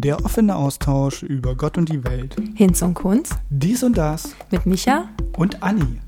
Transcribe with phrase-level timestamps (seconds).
[0.00, 2.36] Der offene Austausch über Gott und die Welt.
[2.54, 4.36] Hinz und Kunz Dies und das.
[4.52, 5.08] mit Micha.
[5.36, 5.98] Und Anni.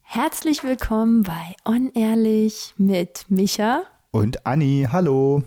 [0.00, 3.82] Herzlich willkommen bei On Ehrlich mit Micha.
[4.10, 5.42] Und Anni, hallo.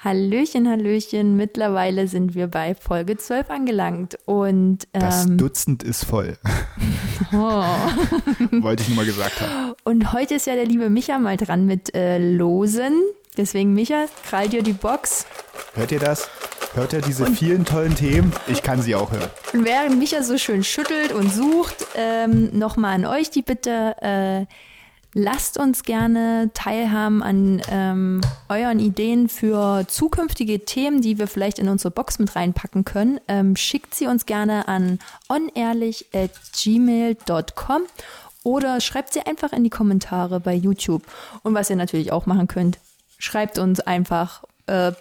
[0.00, 1.36] Hallöchen, Hallöchen.
[1.36, 6.38] Mittlerweile sind wir bei Folge 12 angelangt und Das ähm, Dutzend ist voll.
[7.32, 7.36] oh.
[8.62, 9.74] Wollte ich nur mal gesagt haben.
[9.82, 12.94] und heute ist ja der liebe Micha mal dran mit äh, Losen.
[13.36, 15.26] Deswegen Micha, krall dir die Box.
[15.74, 16.30] Hört ihr das?
[16.74, 18.32] Hört ihr diese vielen tollen Themen?
[18.46, 19.30] Ich kann sie auch hören.
[19.52, 24.46] Und während Micha so schön schüttelt und sucht, ähm, nochmal an euch die Bitte, äh,
[25.18, 31.68] lasst uns gerne teilhaben an ähm, euren Ideen für zukünftige Themen, die wir vielleicht in
[31.68, 33.18] unsere Box mit reinpacken können.
[33.26, 37.82] Ähm, schickt sie uns gerne an onehrlich.gmail.com
[38.44, 41.02] oder schreibt sie einfach in die Kommentare bei YouTube.
[41.42, 42.78] Und was ihr natürlich auch machen könnt,
[43.18, 44.92] schreibt uns einfach äh,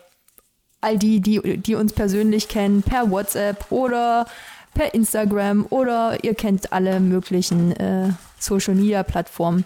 [0.82, 4.26] all die, die, die uns persönlich kennen, per WhatsApp oder
[4.74, 9.64] per Instagram oder ihr kennt alle möglichen äh, Social Media Plattformen.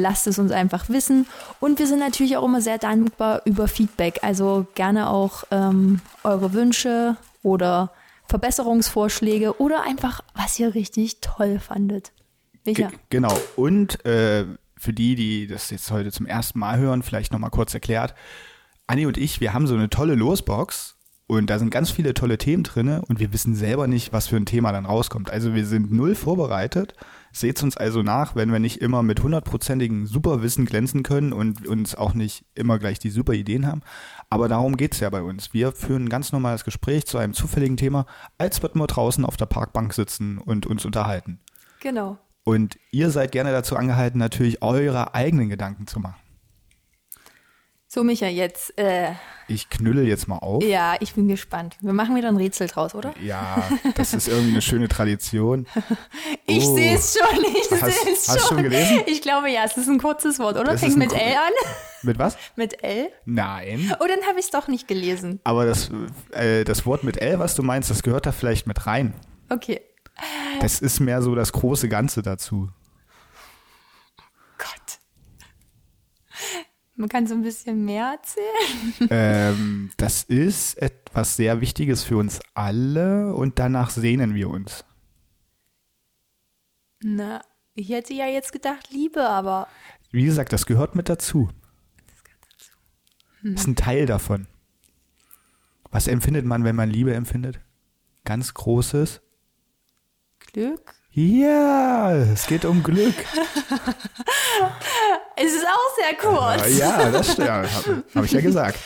[0.00, 1.26] Lasst es uns einfach wissen.
[1.60, 4.20] Und wir sind natürlich auch immer sehr dankbar über Feedback.
[4.22, 7.92] Also gerne auch ähm, eure Wünsche oder
[8.28, 12.12] Verbesserungsvorschläge oder einfach, was ihr richtig toll fandet.
[12.64, 12.88] Micha.
[12.88, 13.36] Ge genau.
[13.56, 17.74] Und äh, für die, die das jetzt heute zum ersten Mal hören, vielleicht nochmal kurz
[17.74, 18.14] erklärt.
[18.86, 22.38] Anni und ich, wir haben so eine tolle Losbox und da sind ganz viele tolle
[22.38, 25.30] Themen drinne und wir wissen selber nicht, was für ein Thema dann rauskommt.
[25.30, 26.94] Also wir sind null vorbereitet.
[27.32, 31.94] Seht uns also nach, wenn wir nicht immer mit hundertprozentigem Superwissen glänzen können und uns
[31.94, 33.82] auch nicht immer gleich die super Ideen haben.
[34.28, 35.52] Aber darum geht's ja bei uns.
[35.52, 38.06] Wir führen ein ganz normales Gespräch zu einem zufälligen Thema,
[38.38, 41.40] als würden wir draußen auf der Parkbank sitzen und uns unterhalten.
[41.80, 42.18] Genau.
[42.44, 46.16] Und ihr seid gerne dazu angehalten, natürlich eure eigenen Gedanken zu machen.
[47.92, 49.14] So, Micha, jetzt, äh,
[49.48, 50.62] Ich knülle jetzt mal auf.
[50.62, 51.76] ja, ich bin gespannt.
[51.80, 53.12] Wir machen wieder ein Rätsel draus, oder?
[53.20, 55.66] Ja, das ist irgendwie eine schöne Tradition.
[56.46, 56.74] Ich Oh.
[56.76, 57.78] sehe es schon, ich sehe
[58.12, 58.34] es schon.
[58.36, 59.00] hast du schon gelesen?
[59.06, 60.70] Ich glaube ja, es ist ein kurzes Wort, oder?
[60.72, 61.52] Das Fängt mit L an?
[62.02, 62.36] Mit was?
[62.56, 63.10] Mit L?
[63.24, 63.92] Nein.
[64.00, 65.38] Oh, dann habe ich es doch nicht gelesen.
[65.44, 65.90] Aber das,
[66.30, 69.12] äh, das Wort mit L, was du meinst, das gehört da vielleicht mit rein.
[69.50, 69.80] Okay.
[70.60, 72.70] Das ist mehr so das große Ganze dazu.
[74.58, 74.98] Gott.
[77.00, 79.08] Man kann so ein bisschen mehr erzählen.
[79.10, 84.84] ähm, das ist etwas sehr Wichtiges für uns alle und danach sehnen wir uns.
[87.02, 87.40] Na,
[87.72, 89.66] ich hätte ja jetzt gedacht Liebe, aber
[90.10, 91.48] Wie gesagt, das gehört mit dazu.
[93.42, 94.46] Das ist ein Teil davon.
[95.90, 97.60] Was empfindet man, wenn man Liebe empfindet?
[98.26, 99.22] Ganz großes.
[100.38, 100.94] Glück.
[101.12, 103.14] Ja, es geht um Glück.
[105.42, 106.76] Es ist auch sehr kurz.
[106.76, 107.48] Ja, das stimmt.
[107.48, 108.78] Ja, Habe hab ich ja gesagt.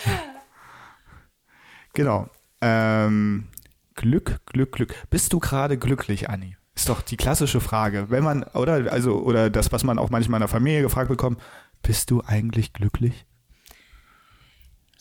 [1.93, 2.29] Genau.
[2.61, 3.49] Ähm,
[3.97, 4.95] Glück, Glück, Glück.
[5.11, 6.57] Bist du gerade glücklich, Anni?
[6.77, 8.11] Ist doch die klassische Frage.
[8.11, 11.41] Wenn man, oder, also, oder das, was man auch manchmal in der Familie gefragt bekommt,
[11.83, 13.27] bist du eigentlich glücklich?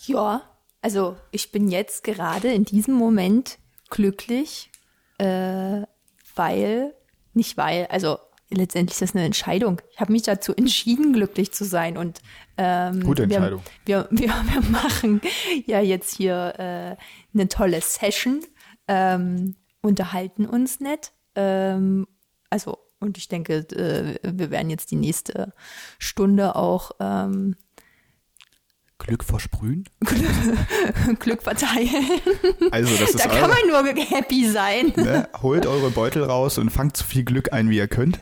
[0.06, 0.42] Ja,
[0.82, 3.60] also ich bin jetzt gerade in diesem Moment
[3.92, 4.72] glücklich,
[5.20, 5.84] äh,
[6.36, 6.94] weil,
[7.34, 8.18] nicht weil, also
[8.50, 9.82] letztendlich ist das eine Entscheidung.
[9.92, 12.22] Ich habe mich dazu entschieden, glücklich zu sein und
[12.58, 13.62] ähm, Gute wir, Entscheidung.
[13.86, 15.22] Wir, wir, wir machen
[15.66, 16.96] ja jetzt hier äh,
[17.34, 18.42] eine tolle Session,
[18.88, 21.12] ähm, unterhalten uns nett.
[21.36, 22.08] Ähm,
[22.50, 25.54] also, und ich denke, äh, wir werden jetzt die nächste
[25.98, 27.56] Stunde auch ähm,
[29.06, 29.84] Glück versprühen?
[31.20, 31.90] Glück verteilen.
[32.72, 34.94] Also, das ist Da kann man nur happy sein.
[34.96, 35.28] ne?
[35.42, 38.20] Holt eure Beutel raus und fangt so viel Glück ein, wie ihr könnt.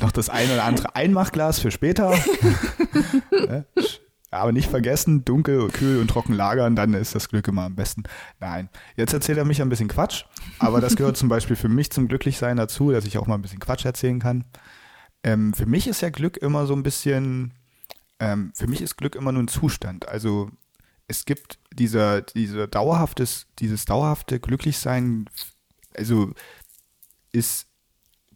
[0.00, 2.14] Noch das ein oder andere Einmachglas für später.
[3.30, 3.64] ne?
[4.30, 8.02] Aber nicht vergessen, dunkel, kühl und trocken lagern, dann ist das Glück immer am besten.
[8.40, 10.24] Nein, jetzt erzählt er mich ein bisschen Quatsch,
[10.58, 13.42] aber das gehört zum Beispiel für mich zum Glücklichsein dazu, dass ich auch mal ein
[13.42, 14.44] bisschen Quatsch erzählen kann.
[15.22, 17.52] Ähm, für mich ist ja Glück immer so ein bisschen,
[18.24, 20.08] ähm, für mich ist Glück immer nur ein Zustand.
[20.08, 20.50] Also
[21.06, 25.28] es gibt dieser, dieser dauerhaftes, dieses dauerhafte Glücklichsein,
[25.94, 26.32] also
[27.32, 27.66] ist,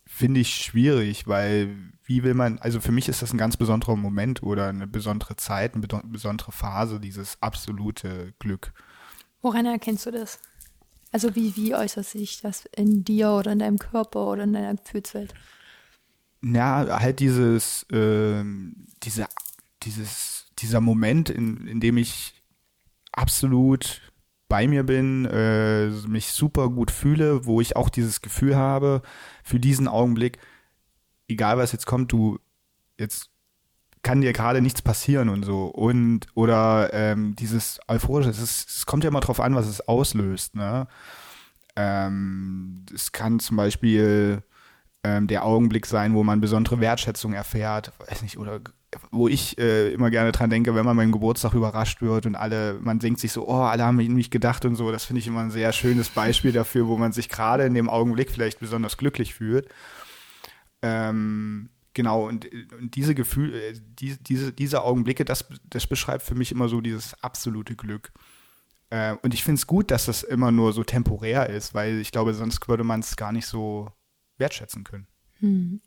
[0.06, 1.74] finde ich, schwierig, weil
[2.04, 5.36] wie will man, also für mich ist das ein ganz besonderer Moment oder eine besondere
[5.36, 8.72] Zeit, eine besondere Phase, dieses absolute Glück.
[9.40, 10.38] Woran erkennst du das?
[11.12, 14.74] Also wie, wie äußert sich das in dir oder in deinem Körper oder in deiner
[14.74, 15.32] Gefühlswelt?
[16.42, 19.26] Ja, halt dieses, ähm, diese,
[19.82, 22.34] dieses, dieser Moment, in, in dem ich
[23.12, 24.00] absolut
[24.48, 29.02] bei mir bin, äh, mich super gut fühle, wo ich auch dieses Gefühl habe,
[29.44, 30.38] für diesen Augenblick,
[31.28, 32.38] egal was jetzt kommt, du,
[32.98, 33.30] jetzt
[34.02, 35.66] kann dir gerade nichts passieren und so.
[35.66, 39.86] Und, oder ähm, dieses Euphorische, es, ist, es kommt ja immer drauf an, was es
[39.86, 40.88] auslöst, ne?
[41.76, 44.42] Ähm, es kann zum Beispiel
[45.04, 48.60] ähm, der Augenblick sein, wo man besondere Wertschätzung erfährt, weiß nicht, oder
[49.10, 52.78] wo ich äh, immer gerne dran denke, wenn man beim Geburtstag überrascht wird und alle,
[52.80, 55.40] man denkt sich so, oh, alle haben mich gedacht und so, das finde ich immer
[55.40, 59.34] ein sehr schönes Beispiel dafür, wo man sich gerade in dem Augenblick vielleicht besonders glücklich
[59.34, 59.68] fühlt.
[60.80, 62.48] Ähm, genau, und,
[62.78, 66.80] und diese Gefühle, äh, die, diese, diese Augenblicke, das, das beschreibt für mich immer so
[66.80, 68.12] dieses absolute Glück.
[68.90, 72.10] Äh, und ich finde es gut, dass das immer nur so temporär ist, weil ich
[72.10, 73.92] glaube, sonst würde man es gar nicht so
[74.38, 75.06] wertschätzen können.
[75.40, 75.80] Hm.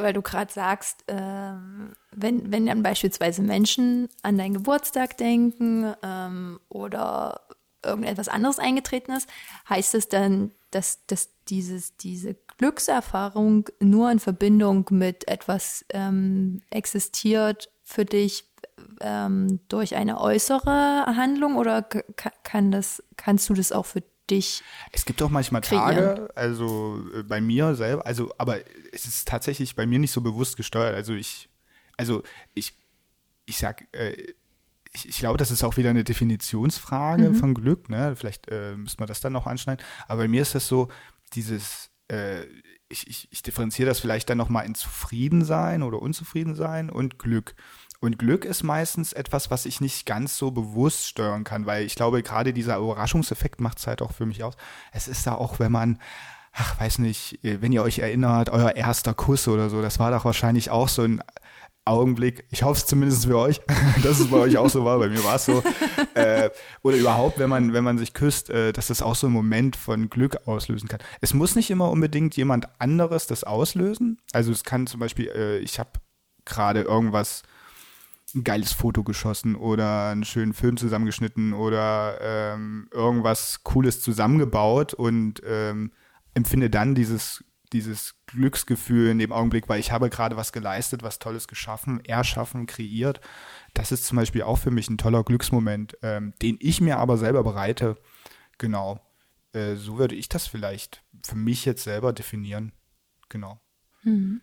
[0.00, 6.60] Weil du gerade sagst, ähm, wenn, wenn dann beispielsweise Menschen an deinen Geburtstag denken ähm,
[6.68, 7.40] oder
[7.84, 9.28] irgendetwas anderes eingetreten ist,
[9.68, 17.70] heißt es dann, dass, dass dieses, diese Glückserfahrung nur in Verbindung mit etwas ähm, existiert
[17.82, 18.44] für dich
[19.00, 21.82] ähm, durch eine äußere Handlung oder
[22.42, 24.62] kann das, kannst du das auch für dich.
[24.92, 26.16] Es gibt auch manchmal kreieren.
[26.16, 28.58] Tage, also äh, bei mir selber, also, aber
[28.92, 30.94] es ist tatsächlich bei mir nicht so bewusst gesteuert.
[30.94, 31.48] Also ich,
[31.96, 32.22] also
[32.54, 32.74] ich,
[33.46, 34.14] ich sag, äh,
[34.92, 37.34] ich, ich glaube, das ist auch wieder eine Definitionsfrage mhm.
[37.34, 38.16] von Glück, ne?
[38.16, 39.84] Vielleicht äh, müssen wir das dann noch anschneiden.
[40.06, 40.88] Aber bei mir ist das so,
[41.34, 42.44] dieses, äh,
[42.88, 47.54] ich, ich, ich differenziere das vielleicht dann nochmal in Zufriedensein oder Unzufriedensein und Glück.
[48.00, 51.96] Und Glück ist meistens etwas, was ich nicht ganz so bewusst steuern kann, weil ich
[51.96, 54.54] glaube, gerade dieser Überraschungseffekt macht es halt auch für mich aus.
[54.92, 55.98] Es ist da auch, wenn man,
[56.52, 60.24] ach, weiß nicht, wenn ihr euch erinnert, euer erster Kuss oder so, das war doch
[60.24, 61.22] wahrscheinlich auch so ein
[61.88, 63.60] Augenblick, ich hoffe es zumindest für euch,
[64.02, 65.64] dass es bei euch auch so war, bei mir war es so.
[66.14, 66.50] Äh,
[66.82, 69.74] oder überhaupt, wenn man, wenn man sich küsst, äh, dass das auch so ein Moment
[69.74, 71.00] von Glück auslösen kann.
[71.20, 74.18] Es muss nicht immer unbedingt jemand anderes das auslösen.
[74.32, 75.90] Also es kann zum Beispiel, äh, ich habe
[76.44, 77.42] gerade irgendwas
[78.34, 85.42] ein geiles Foto geschossen oder einen schönen Film zusammengeschnitten oder ähm, irgendwas Cooles zusammengebaut und
[85.46, 85.92] ähm,
[86.34, 91.18] empfinde dann dieses, dieses Glücksgefühl in dem Augenblick, weil ich habe gerade was geleistet, was
[91.18, 93.20] Tolles geschaffen, erschaffen, kreiert.
[93.74, 97.16] Das ist zum Beispiel auch für mich ein toller Glücksmoment, ähm, den ich mir aber
[97.16, 97.96] selber bereite.
[98.58, 99.00] Genau.
[99.52, 102.72] Äh, so würde ich das vielleicht für mich jetzt selber definieren.
[103.28, 103.60] Genau.
[104.02, 104.42] Mhm.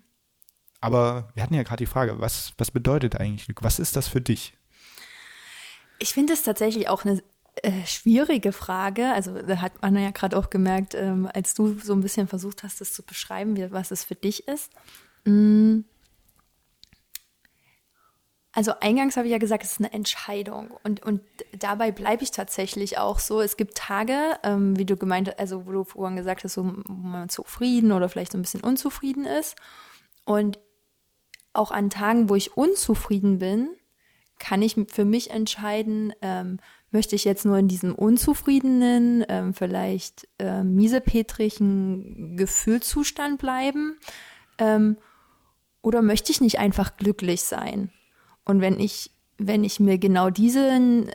[0.85, 3.63] Aber wir hatten ja gerade die Frage, was, was bedeutet eigentlich Glück?
[3.63, 4.53] Was ist das für dich?
[5.97, 7.23] Ich finde es tatsächlich auch eine
[7.63, 9.11] äh, schwierige Frage.
[9.11, 12.61] Also da hat man ja gerade auch gemerkt, ähm, als du so ein bisschen versucht
[12.61, 14.71] hast, das zu beschreiben, wie, was es für dich ist.
[15.25, 15.79] Mm.
[18.51, 21.21] Also eingangs habe ich ja gesagt, es ist eine Entscheidung und, und
[21.57, 23.41] dabei bleibe ich tatsächlich auch so.
[23.41, 26.63] Es gibt Tage, ähm, wie du gemeint hast, also wo du vorhin gesagt hast, so,
[26.63, 29.55] wo man zufrieden oder vielleicht so ein bisschen unzufrieden ist.
[30.25, 30.59] Und
[31.55, 33.69] auch an Tagen, wo ich unzufrieden bin,
[34.39, 36.59] kann ich für mich entscheiden, ähm,
[36.91, 43.97] möchte ich jetzt nur in diesem unzufriedenen, ähm, vielleicht äh, miesepetrigen Gefühlszustand bleiben
[44.57, 44.97] ähm,
[45.81, 47.91] oder möchte ich nicht einfach glücklich sein?
[48.45, 51.11] Und wenn ich, wenn ich mir genau diesen,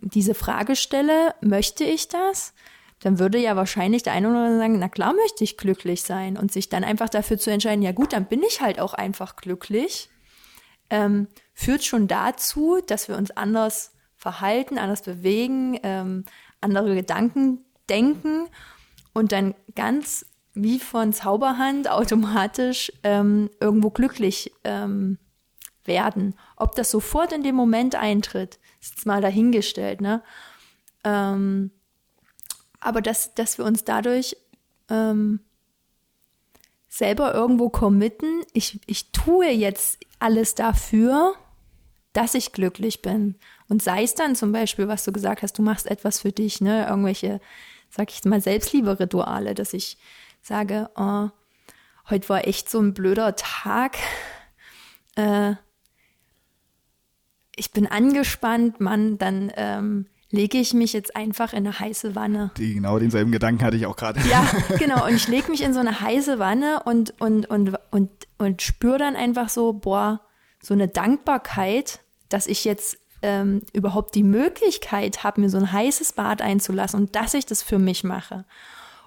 [0.00, 2.52] diese Frage stelle, möchte ich das?
[3.00, 6.36] Dann würde ja wahrscheinlich der eine oder andere sagen, na klar möchte ich glücklich sein
[6.36, 9.36] und sich dann einfach dafür zu entscheiden, ja gut, dann bin ich halt auch einfach
[9.36, 10.08] glücklich,
[10.90, 16.24] ähm, führt schon dazu, dass wir uns anders verhalten, anders bewegen, ähm,
[16.60, 18.48] andere Gedanken denken
[19.12, 20.24] und dann ganz
[20.54, 25.18] wie von Zauberhand automatisch ähm, irgendwo glücklich ähm,
[25.84, 26.34] werden.
[26.56, 30.22] Ob das sofort in dem Moment eintritt, ist jetzt mal dahingestellt, ne?
[31.02, 31.70] Ähm,
[32.84, 34.36] aber dass, dass wir uns dadurch
[34.90, 35.40] ähm,
[36.86, 41.34] selber irgendwo committen, ich, ich tue jetzt alles dafür,
[42.12, 43.36] dass ich glücklich bin.
[43.68, 46.60] Und sei es dann zum Beispiel, was du gesagt hast, du machst etwas für dich,
[46.60, 47.40] ne, irgendwelche,
[47.88, 49.96] sag ich mal, Selbstliebe-Rituale, dass ich
[50.42, 51.30] sage, oh,
[52.10, 53.96] heute war echt so ein blöder Tag.
[55.16, 55.54] Äh,
[57.56, 62.50] ich bin angespannt, Mann, dann ähm, lege ich mich jetzt einfach in eine heiße Wanne.
[62.56, 64.20] Die, genau denselben Gedanken hatte ich auch gerade.
[64.28, 64.46] Ja,
[64.78, 65.06] genau.
[65.06, 68.98] Und ich lege mich in so eine heiße Wanne und, und, und, und, und spüre
[68.98, 70.20] dann einfach so, boah,
[70.60, 76.12] so eine Dankbarkeit, dass ich jetzt ähm, überhaupt die Möglichkeit habe, mir so ein heißes
[76.12, 78.44] Bad einzulassen und dass ich das für mich mache.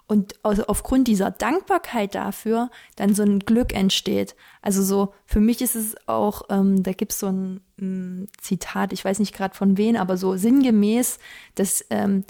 [0.08, 4.36] Und aufgrund dieser Dankbarkeit dafür dann so ein Glück entsteht.
[4.62, 8.94] Also so, für mich ist es auch, ähm, da gibt es so ein, ein, Zitat,
[8.94, 11.20] ich weiß nicht gerade von wen, aber so sinngemäß,
[11.56, 12.24] dass ähm,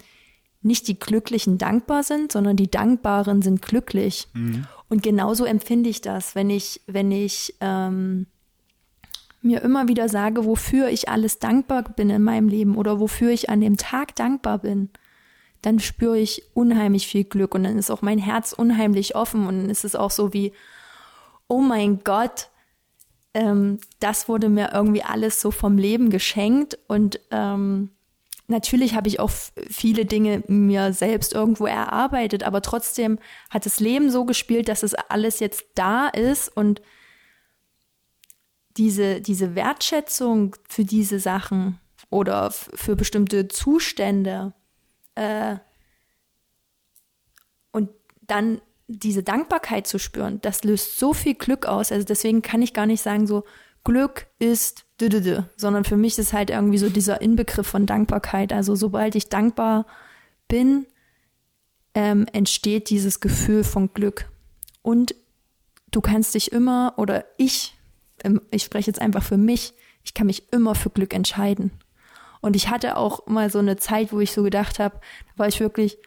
[0.60, 4.26] nicht die Glücklichen dankbar sind, sondern die Dankbaren sind glücklich.
[4.34, 4.66] Mhm.
[4.88, 8.26] Und genauso empfinde ich das, wenn ich, wenn ich ähm,
[9.40, 13.50] mir immer wieder sage, wofür ich alles dankbar bin in meinem Leben oder wofür ich
[13.50, 14.90] an dem Tag dankbar bin
[15.62, 19.58] dann spüre ich unheimlich viel Glück und dann ist auch mein Herz unheimlich offen und
[19.58, 20.52] dann ist es auch so wie,
[21.48, 22.48] oh mein Gott,
[23.34, 27.90] ähm, das wurde mir irgendwie alles so vom Leben geschenkt und ähm,
[28.46, 29.30] natürlich habe ich auch
[29.68, 33.18] viele Dinge mir selbst irgendwo erarbeitet, aber trotzdem
[33.50, 36.80] hat das Leben so gespielt, dass es alles jetzt da ist und
[38.76, 44.54] diese, diese Wertschätzung für diese Sachen oder für bestimmte Zustände,
[45.18, 45.56] äh,
[47.72, 47.90] und
[48.22, 51.92] dann diese Dankbarkeit zu spüren, das löst so viel Glück aus.
[51.92, 53.44] Also deswegen kann ich gar nicht sagen, so
[53.84, 58.52] Glück ist dü sondern für mich ist halt irgendwie so dieser Inbegriff von Dankbarkeit.
[58.52, 59.86] Also sobald ich dankbar
[60.46, 60.86] bin,
[61.94, 64.30] ähm, entsteht dieses Gefühl von Glück.
[64.82, 65.14] Und
[65.90, 67.76] du kannst dich immer, oder ich,
[68.24, 71.70] ähm, ich spreche jetzt einfach für mich, ich kann mich immer für Glück entscheiden.
[72.40, 75.48] Und ich hatte auch mal so eine Zeit, wo ich so gedacht habe, da war
[75.48, 75.98] ich wirklich,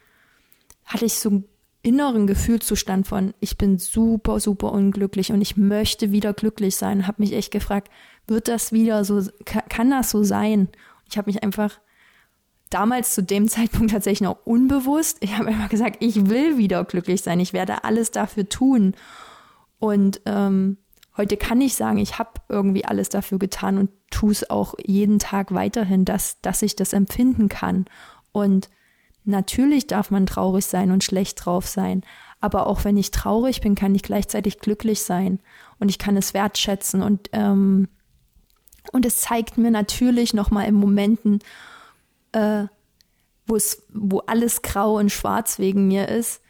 [0.85, 1.45] hatte ich so einen
[1.83, 7.07] inneren Gefühlszustand von, ich bin super, super unglücklich und ich möchte wieder glücklich sein.
[7.07, 7.89] Habe mich echt gefragt,
[8.27, 10.69] wird das wieder so, kann das so sein?
[11.09, 11.79] Ich habe mich einfach
[12.69, 17.21] damals zu dem Zeitpunkt tatsächlich noch unbewusst, ich habe einfach gesagt, ich will wieder glücklich
[17.21, 18.95] sein, ich werde alles dafür tun.
[19.79, 20.77] Und ähm,
[21.17, 25.19] heute kann ich sagen, ich habe irgendwie alles dafür getan und tue es auch jeden
[25.19, 27.85] Tag weiterhin, dass, dass ich das empfinden kann.
[28.31, 28.69] Und
[29.23, 32.03] natürlich darf man traurig sein und schlecht drauf sein.
[32.39, 35.39] Aber auch wenn ich traurig bin, kann ich gleichzeitig glücklich sein
[35.79, 37.87] und ich kann es wertschätzen und ähm,
[38.91, 41.39] und es zeigt mir natürlich noch mal in Momenten,
[42.31, 42.63] äh,
[43.45, 46.41] wo es, wo alles grau und schwarz wegen mir ist,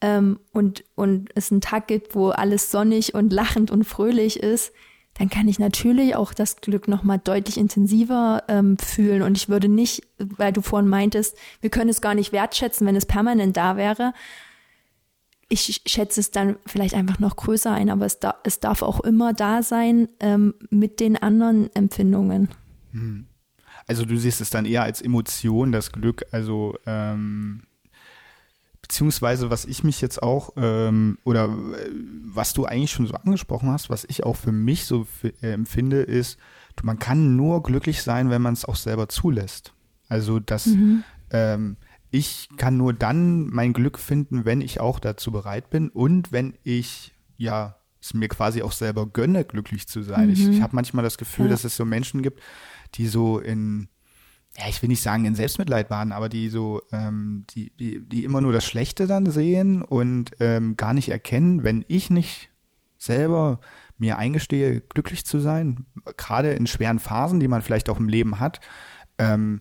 [0.00, 4.72] ähm, und, und es einen Tag gibt, wo alles sonnig und lachend und fröhlich ist,
[5.18, 9.22] dann kann ich natürlich auch das Glück nochmal deutlich intensiver ähm, fühlen.
[9.22, 12.96] Und ich würde nicht, weil du vorhin meintest, wir können es gar nicht wertschätzen, wenn
[12.96, 14.12] es permanent da wäre.
[15.48, 19.00] Ich schätze es dann vielleicht einfach noch größer ein, aber es, da, es darf auch
[19.00, 22.48] immer da sein ähm, mit den anderen Empfindungen.
[22.92, 23.26] Hm.
[23.86, 27.62] Also du siehst es dann eher als Emotion, das Glück, also ähm,
[28.86, 31.90] beziehungsweise was ich mich jetzt auch ähm, oder äh,
[32.24, 36.02] was du eigentlich schon so angesprochen hast, was ich auch für mich so äh, empfinde,
[36.02, 36.38] ist,
[36.82, 39.72] man kann nur glücklich sein, wenn man es auch selber zulässt.
[40.08, 41.02] Also dass mhm.
[41.30, 41.76] ähm,
[42.10, 46.54] ich kann nur dann mein Glück finden, wenn ich auch dazu bereit bin und wenn
[46.62, 50.26] ich ja es mir quasi auch selber gönne, glücklich zu sein.
[50.26, 50.32] Mhm.
[50.32, 51.50] Ich, ich habe manchmal das Gefühl, ja.
[51.50, 52.40] dass es so Menschen gibt,
[52.94, 53.88] die so in
[54.58, 58.24] ja, ich will nicht sagen in Selbstmitleid baden, aber die so, ähm, die, die, die
[58.24, 62.50] immer nur das Schlechte dann sehen und ähm, gar nicht erkennen, wenn ich nicht
[62.96, 63.60] selber
[63.98, 65.86] mir eingestehe, glücklich zu sein,
[66.16, 68.60] gerade in schweren Phasen, die man vielleicht auch im Leben hat,
[69.18, 69.60] ähm,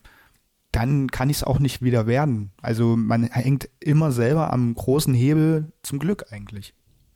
[0.72, 2.52] dann kann ich es auch nicht wieder werden.
[2.62, 6.74] Also man hängt immer selber am großen Hebel zum Glück eigentlich.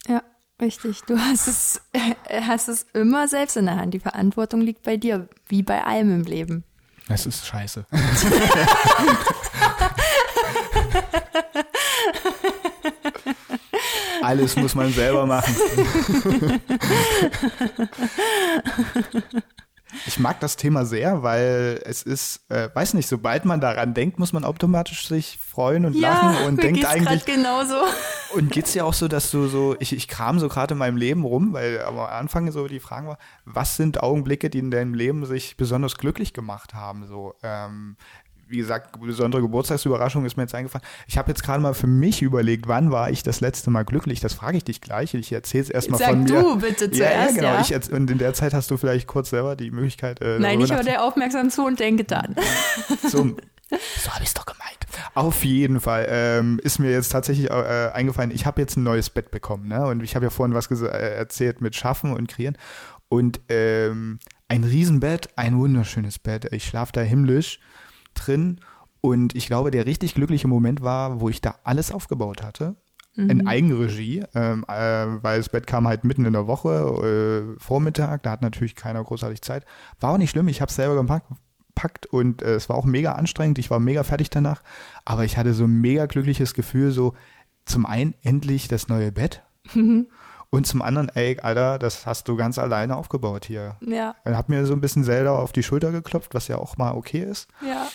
[0.08, 0.24] Ja,
[0.62, 1.02] richtig.
[1.04, 1.82] Du hast es,
[2.30, 3.94] hast es immer selbst in der Hand.
[3.94, 6.64] Die Verantwortung liegt bei dir, wie bei allem im Leben.
[7.10, 7.86] Es ist scheiße.
[14.22, 15.56] Alles muss man selber machen.
[20.06, 24.20] Ich mag das Thema sehr, weil es ist, äh, weiß nicht, sobald man daran denkt,
[24.20, 27.26] muss man automatisch sich freuen und ja, lachen und denkt eigentlich.
[27.26, 27.76] genauso.
[28.36, 30.98] Und geht's dir auch so, dass du so, ich, ich kram so gerade in meinem
[30.98, 34.94] Leben rum, weil am Anfang so die Frage war, was sind Augenblicke, die in deinem
[34.94, 37.08] Leben sich besonders glücklich gemacht haben?
[37.08, 37.98] So, ähm,
[38.50, 40.86] wie gesagt, besondere Geburtstagsüberraschung ist mir jetzt eingefallen.
[41.08, 44.20] Ich habe jetzt gerade mal für mich überlegt, wann war ich das letzte Mal glücklich?
[44.20, 45.14] Das frage ich dich gleich.
[45.14, 46.28] Ich erzähle es erstmal von mir.
[46.28, 47.14] Sag du bitte zuerst.
[47.14, 47.48] Ja, ja genau.
[47.48, 47.62] Ja.
[47.62, 50.22] Ich, und in der Zeit hast du vielleicht kurz selber die Möglichkeit.
[50.22, 52.36] Äh, Nein, ich höre dir aufmerksam zu und denke dann.
[53.02, 54.80] So, so habe ich es doch gemeint.
[55.14, 59.10] Auf jeden Fall ähm, ist mir jetzt tatsächlich äh, eingefallen, ich habe jetzt ein neues
[59.10, 59.68] Bett bekommen.
[59.68, 59.86] Ne?
[59.86, 62.58] Und ich habe ja vorhin was äh, erzählt mit Schaffen und Kreieren.
[63.10, 66.52] Und ähm, ein Riesenbett, ein wunderschönes Bett.
[66.52, 67.60] Ich schlafe da himmlisch
[68.28, 68.60] drin.
[69.02, 72.76] Und ich glaube, der richtig glückliche Moment war, wo ich da alles aufgebaut hatte.
[73.16, 73.30] Mhm.
[73.30, 78.24] In Eigenregie, ähm, äh, weil das Bett kam halt mitten in der Woche, äh, Vormittag,
[78.24, 79.66] da hat natürlich keiner großartig Zeit.
[80.00, 83.14] War auch nicht schlimm, ich habe es selber gepackt und äh, es war auch mega
[83.14, 84.62] anstrengend, ich war mega fertig danach,
[85.06, 87.14] aber ich hatte so ein mega glückliches Gefühl, so
[87.66, 89.44] zum einen endlich das neue Bett
[90.52, 93.76] und zum anderen, ey, Alter, das hast du ganz alleine aufgebaut hier.
[93.82, 96.78] Ja, Ich hab mir so ein bisschen Zelda auf die Schulter geklopft, was ja auch
[96.78, 97.48] mal okay ist.
[97.66, 97.88] ja.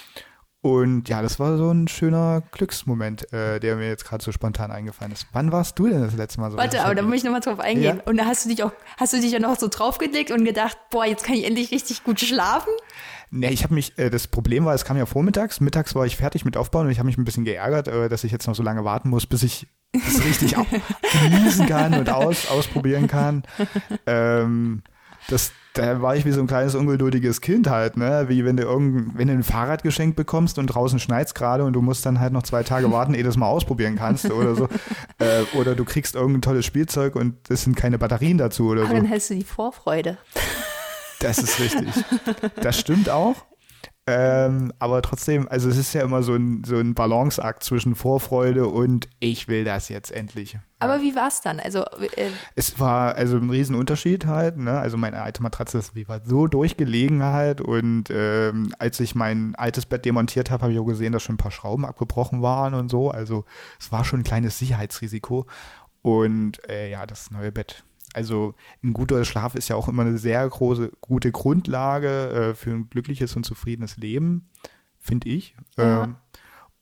[0.61, 4.71] Und ja, das war so ein schöner Glücksmoment, äh, der mir jetzt gerade so spontan
[4.71, 5.27] eingefallen ist.
[5.35, 6.57] Wann warst du denn das letzte Mal so?
[6.57, 7.99] Warte, aber da muss ich nochmal drauf eingehen.
[7.99, 8.03] Ja.
[8.07, 10.79] Und da hast du dich auch, hast du dich ja noch so draufgelegt und gedacht,
[10.91, 12.73] boah, jetzt kann ich endlich richtig gut schlafen?
[13.37, 15.61] Nee, ich habe mich, äh, das Problem war, es kam ja vormittags.
[15.61, 18.23] Mittags war ich fertig mit Aufbauen und ich habe mich ein bisschen geärgert, äh, dass
[18.23, 20.55] ich jetzt noch so lange warten muss, bis ich das richtig
[21.23, 23.43] genießen kann und aus, ausprobieren kann.
[24.07, 24.83] Ähm,
[25.27, 28.27] das, da war ich wie so ein kleines ungeduldiges Kind halt, ne?
[28.29, 31.73] Wie wenn du irgendein, wenn du ein Fahrrad geschenkt bekommst und draußen schneit's gerade und
[31.73, 34.55] du musst dann halt noch zwei Tage warten, ehe du das mal ausprobieren kannst oder
[34.55, 34.69] so.
[35.19, 38.91] Äh, oder du kriegst irgendein tolles Spielzeug und es sind keine Batterien dazu oder Aber
[38.91, 38.97] so.
[38.97, 40.19] dann hast du die Vorfreude.
[41.25, 41.89] Das ist richtig.
[42.61, 43.37] Das stimmt auch.
[44.07, 48.67] Ähm, aber trotzdem, also es ist ja immer so ein, so ein Balanceakt zwischen Vorfreude
[48.69, 50.59] und ich will das jetzt endlich.
[50.79, 51.59] Aber wie war's dann?
[51.59, 51.85] Also,
[52.17, 54.79] äh, Es war also ein Riesenunterschied halt, ne?
[54.79, 59.87] Also meine alte Matratze, die war so durchgelegen halt und ähm, als ich mein altes
[59.87, 62.91] Bett demontiert habe, habe ich auch gesehen, dass schon ein paar Schrauben abgebrochen waren und
[62.91, 63.11] so.
[63.11, 63.47] Also
[63.81, 65.47] es war schon ein kleines Sicherheitsrisiko.
[66.03, 67.83] Und äh, ja, das neue Bett.
[68.15, 72.71] Also ein guter Schlaf ist ja auch immer eine sehr große, gute Grundlage äh, für
[72.71, 74.49] ein glückliches und zufriedenes Leben,
[74.99, 75.57] finde ich.
[75.77, 76.05] Ja.
[76.05, 76.17] Ähm,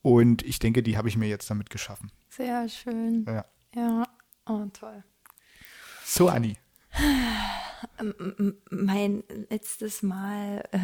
[0.03, 2.11] und ich denke, die habe ich mir jetzt damit geschaffen.
[2.29, 3.25] sehr schön.
[3.27, 3.45] Ja.
[3.75, 4.05] Ja,
[4.47, 5.03] oh, toll.
[6.05, 6.57] So, Anni.
[8.71, 10.79] Mein letztes Mal, äh,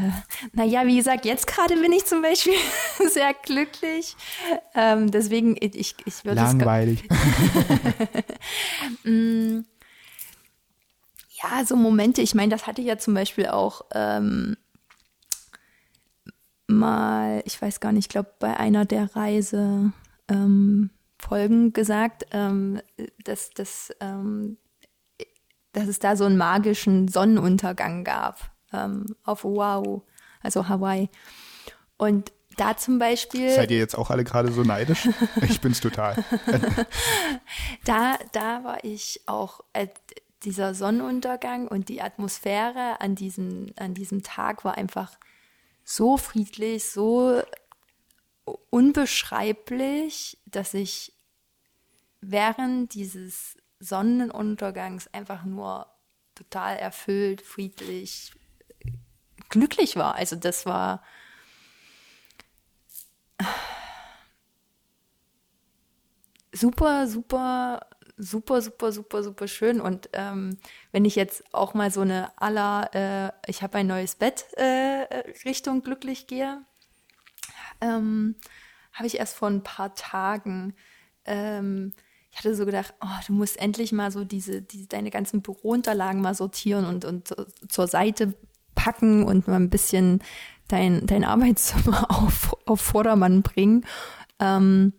[0.52, 2.54] naja, wie gesagt, jetzt gerade bin ich zum Beispiel
[3.10, 4.16] sehr glücklich.
[4.74, 7.06] Ähm, deswegen, ich, ich würde es Langweilig.
[11.42, 14.56] Ja, so Momente, ich meine, das hatte ich ja zum Beispiel auch ähm,
[16.66, 19.92] mal, ich weiß gar nicht, ich glaube, bei einer der Reise
[20.28, 22.80] ähm, Folgen gesagt, ähm,
[23.24, 24.56] dass, dass, ähm,
[25.72, 30.02] dass es da so einen magischen Sonnenuntergang gab ähm, auf Oahu,
[30.42, 31.08] also Hawaii.
[31.96, 33.50] Und da zum Beispiel.
[33.50, 35.08] Seid ihr jetzt auch alle gerade so neidisch?
[35.42, 36.24] Ich bin's total.
[37.84, 39.86] da, da war ich auch, äh,
[40.44, 45.18] dieser Sonnenuntergang und die Atmosphäre an diesem, an diesem Tag war einfach
[45.84, 47.42] so friedlich, so
[48.70, 51.12] unbeschreiblich, dass ich
[52.20, 55.86] während dieses Sonnenuntergangs einfach nur
[56.34, 58.32] total erfüllt, friedlich,
[59.48, 60.14] glücklich war.
[60.14, 61.02] Also das war
[66.52, 67.80] super, super,
[68.18, 69.80] super, super, super, super schön.
[69.80, 70.58] Und ähm,
[70.92, 75.06] wenn ich jetzt auch mal so eine aller, äh, ich habe ein neues Bett äh,
[75.44, 76.60] Richtung glücklich gehe,
[77.80, 78.34] ähm,
[78.92, 80.74] habe ich erst vor ein paar Tagen,
[81.24, 81.92] ähm,
[82.30, 86.20] ich hatte so gedacht, oh, du musst endlich mal so diese, diese deine ganzen Bürounterlagen
[86.20, 87.34] mal sortieren und, und
[87.68, 88.34] zur Seite
[88.74, 90.22] packen und mal ein bisschen
[90.68, 93.86] dein, dein Arbeitszimmer auf, auf Vordermann bringen.
[94.38, 94.92] Ähm,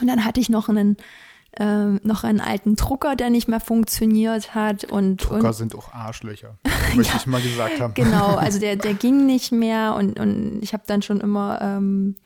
[0.00, 0.96] und dann hatte ich noch einen,
[1.58, 4.84] ähm, noch einen alten Drucker, der nicht mehr funktioniert hat.
[4.84, 6.58] Und, Drucker und sind auch Arschlöcher.
[6.94, 7.94] Möchte ich mal gesagt haben.
[7.94, 12.16] genau, also der, der ging nicht mehr und, und ich habe dann schon immer ähm,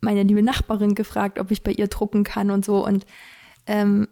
[0.00, 2.84] meine liebe Nachbarin gefragt, ob ich bei ihr drucken kann und so.
[2.84, 3.04] Und,
[3.66, 4.08] ähm,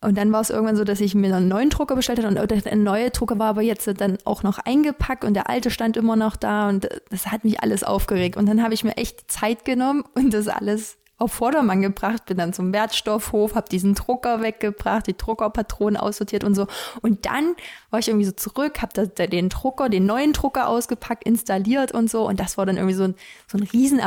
[0.00, 2.50] und dann war es irgendwann so, dass ich mir einen neuen Drucker bestellt habe und
[2.50, 6.16] der neue Drucker war aber jetzt dann auch noch eingepackt und der alte stand immer
[6.16, 8.36] noch da und das hat mich alles aufgeregt.
[8.36, 12.36] Und dann habe ich mir echt Zeit genommen und das alles auf Vordermann gebracht, bin
[12.36, 16.66] dann zum Wertstoffhof, habe diesen Drucker weggebracht, die Druckerpatronen aussortiert und so.
[17.00, 17.54] Und dann
[17.90, 22.28] war ich irgendwie so zurück, habe den Drucker, den neuen Drucker ausgepackt, installiert und so.
[22.28, 23.14] Und das war dann irgendwie so ein,
[23.46, 23.98] so ein riesen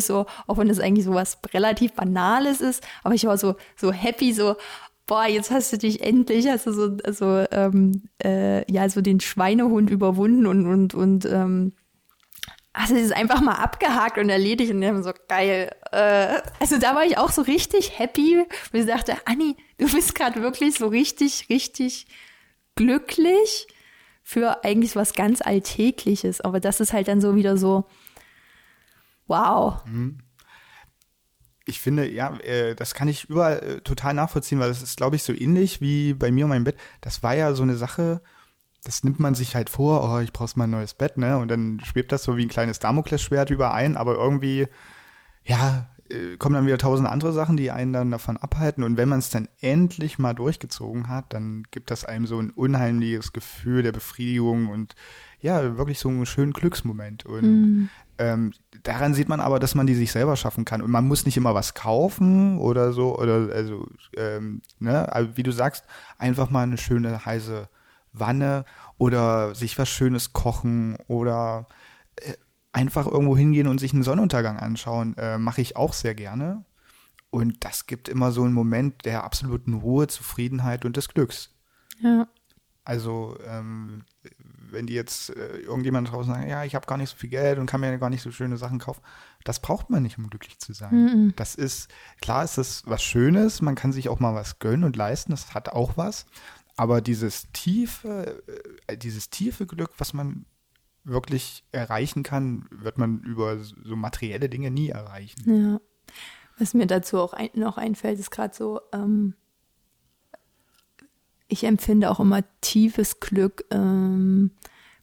[0.00, 2.84] so, auch wenn das eigentlich so was relativ Banales ist.
[3.04, 4.56] Aber ich war so, so happy, so,
[5.06, 9.20] boah, jetzt hast du dich endlich, hast du so, so ähm, äh, ja, so den
[9.20, 11.72] Schweinehund überwunden und, und, und ähm,
[12.74, 15.70] hast du das einfach mal abgehakt und erledigt und dann so geil.
[15.90, 20.14] Äh, also da war ich auch so richtig happy, weil ich dachte, Anni, du bist
[20.14, 22.06] gerade wirklich so richtig, richtig
[22.76, 23.66] glücklich
[24.22, 26.40] für eigentlich was ganz Alltägliches.
[26.40, 27.86] Aber das ist halt dann so wieder so,
[29.26, 29.82] wow.
[31.64, 35.16] Ich finde, ja, äh, das kann ich überall äh, total nachvollziehen, weil das ist, glaube
[35.16, 36.78] ich, so ähnlich wie bei mir und meinem Bett.
[37.00, 38.22] Das war ja so eine Sache,
[38.88, 41.36] das nimmt man sich halt vor, oh, ich brauche mal ein neues Bett, ne?
[41.36, 44.66] Und dann schwebt das so wie ein kleines Damoklesschwert überein, aber irgendwie,
[45.44, 48.82] ja, äh, kommen dann wieder tausend andere Sachen, die einen dann davon abhalten.
[48.82, 52.48] Und wenn man es dann endlich mal durchgezogen hat, dann gibt das einem so ein
[52.48, 54.94] unheimliches Gefühl der Befriedigung und
[55.38, 57.26] ja, wirklich so einen schönen Glücksmoment.
[57.26, 60.80] Und ähm, daran sieht man aber, dass man die sich selber schaffen kann.
[60.80, 65.42] Und man muss nicht immer was kaufen oder so, oder also, ähm, ne, also wie
[65.42, 65.84] du sagst,
[66.16, 67.68] einfach mal eine schöne heiße
[68.12, 68.64] Wanne
[68.96, 71.66] oder sich was Schönes kochen oder
[72.16, 72.34] äh,
[72.72, 76.64] einfach irgendwo hingehen und sich einen Sonnenuntergang anschauen, äh, mache ich auch sehr gerne.
[77.30, 81.54] Und das gibt immer so einen Moment der absoluten Ruhe, Zufriedenheit und des Glücks.
[82.00, 82.26] Ja.
[82.84, 84.04] Also ähm,
[84.70, 87.58] wenn die jetzt äh, irgendjemand draußen sagt, ja, ich habe gar nicht so viel Geld
[87.58, 89.02] und kann mir gar nicht so schöne Sachen kaufen,
[89.44, 90.94] das braucht man nicht, um glücklich zu sein.
[90.94, 91.32] Mhm.
[91.36, 91.90] Das ist,
[92.20, 95.52] klar ist das was Schönes, man kann sich auch mal was gönnen und leisten, das
[95.52, 96.26] hat auch was.
[96.78, 98.40] Aber dieses tiefe,
[98.86, 100.46] äh, dieses tiefe Glück, was man
[101.02, 105.42] wirklich erreichen kann, wird man über so materielle Dinge nie erreichen.
[105.44, 105.80] Ja.
[106.56, 109.34] Was mir dazu auch ein, noch einfällt, ist gerade so, ähm,
[111.48, 114.52] ich empfinde auch immer tiefes Glück ähm,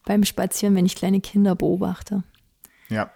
[0.05, 2.23] beim Spazieren, wenn ich kleine Kinder beobachte.
[2.87, 3.11] Ja.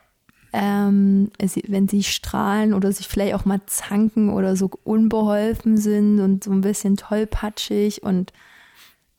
[0.52, 1.30] Ähm,
[1.68, 6.52] wenn sie strahlen oder sich vielleicht auch mal zanken oder so unbeholfen sind und so
[6.52, 8.34] ein bisschen tollpatschig und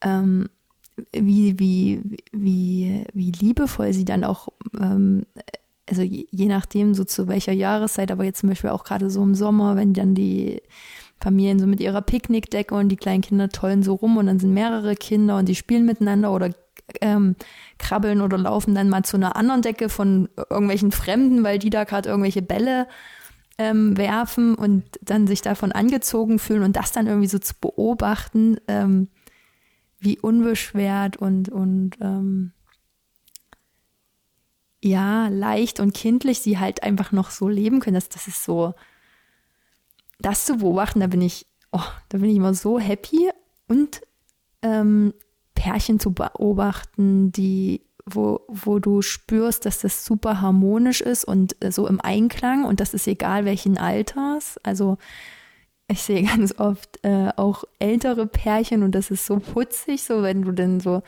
[0.03, 0.49] ähm,
[1.13, 5.25] wie, wie, wie, wie liebevoll sie dann auch, ähm,
[5.89, 9.23] also je, je nachdem so zu welcher Jahreszeit, aber jetzt zum Beispiel auch gerade so
[9.23, 10.61] im Sommer, wenn dann die
[11.21, 14.55] Familien so mit ihrer Picknickdecke und die kleinen Kinder tollen so rum und dann sind
[14.55, 16.51] mehrere Kinder und die spielen miteinander oder
[17.01, 17.37] ähm,
[17.79, 21.85] krabbeln oder laufen dann mal zu einer anderen Decke von irgendwelchen Fremden, weil die da
[21.85, 22.87] gerade irgendwelche Bälle
[23.59, 28.57] ähm, werfen und dann sich davon angezogen fühlen und das dann irgendwie so zu beobachten,
[28.69, 29.09] ähm,
[29.99, 32.53] wie unbeschwert und, und ähm,
[34.83, 37.97] ja, leicht und kindlich sie halt einfach noch so leben können.
[37.97, 38.75] Das, das ist so,
[40.19, 43.31] das zu beobachten, da bin ich, oh, da bin ich immer so happy
[43.69, 44.01] und
[44.63, 45.13] ähm,
[45.61, 51.71] Pärchen zu beobachten, die, wo, wo du spürst, dass das super harmonisch ist und äh,
[51.71, 54.59] so im Einklang und das ist egal welchen Alters.
[54.63, 54.97] Also
[55.87, 60.41] ich sehe ganz oft äh, auch ältere Pärchen und das ist so putzig, so wenn
[60.43, 61.03] du dann so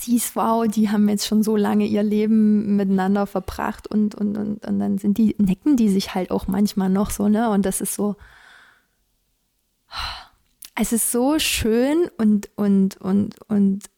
[0.00, 4.66] siehst, wow, die haben jetzt schon so lange ihr Leben miteinander verbracht und, und, und,
[4.66, 7.48] und dann sind die, necken die sich halt auch manchmal noch so, ne?
[7.48, 8.16] Und das ist so,
[10.80, 13.90] es ist so schön und, und, und, und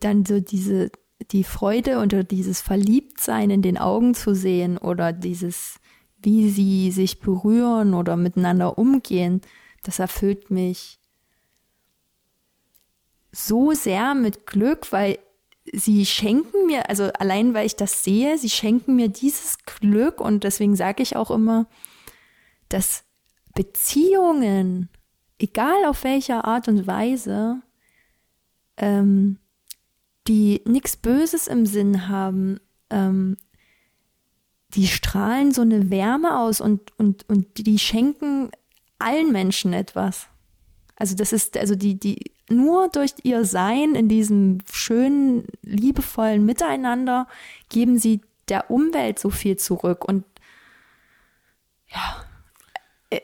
[0.00, 0.90] dann so diese,
[1.30, 5.80] die Freude oder dieses Verliebtsein in den Augen zu sehen oder dieses,
[6.18, 9.40] wie sie sich berühren oder miteinander umgehen,
[9.82, 10.98] das erfüllt mich
[13.32, 15.18] so sehr mit Glück, weil
[15.72, 20.44] sie schenken mir, also allein weil ich das sehe, sie schenken mir dieses Glück und
[20.44, 21.66] deswegen sage ich auch immer,
[22.68, 23.04] dass
[23.54, 24.88] Beziehungen,
[25.40, 27.60] egal auf welcher Art und Weise,
[28.76, 29.38] ähm,
[30.28, 33.36] die nichts Böses im Sinn haben, ähm,
[34.74, 38.50] die strahlen so eine Wärme aus und, und, und die schenken
[38.98, 40.28] allen Menschen etwas.
[40.94, 47.26] Also das ist, also die, die, nur durch ihr Sein in diesem schönen, liebevollen Miteinander
[47.68, 50.04] geben sie der Umwelt so viel zurück.
[50.04, 50.24] Und
[51.88, 52.24] ja,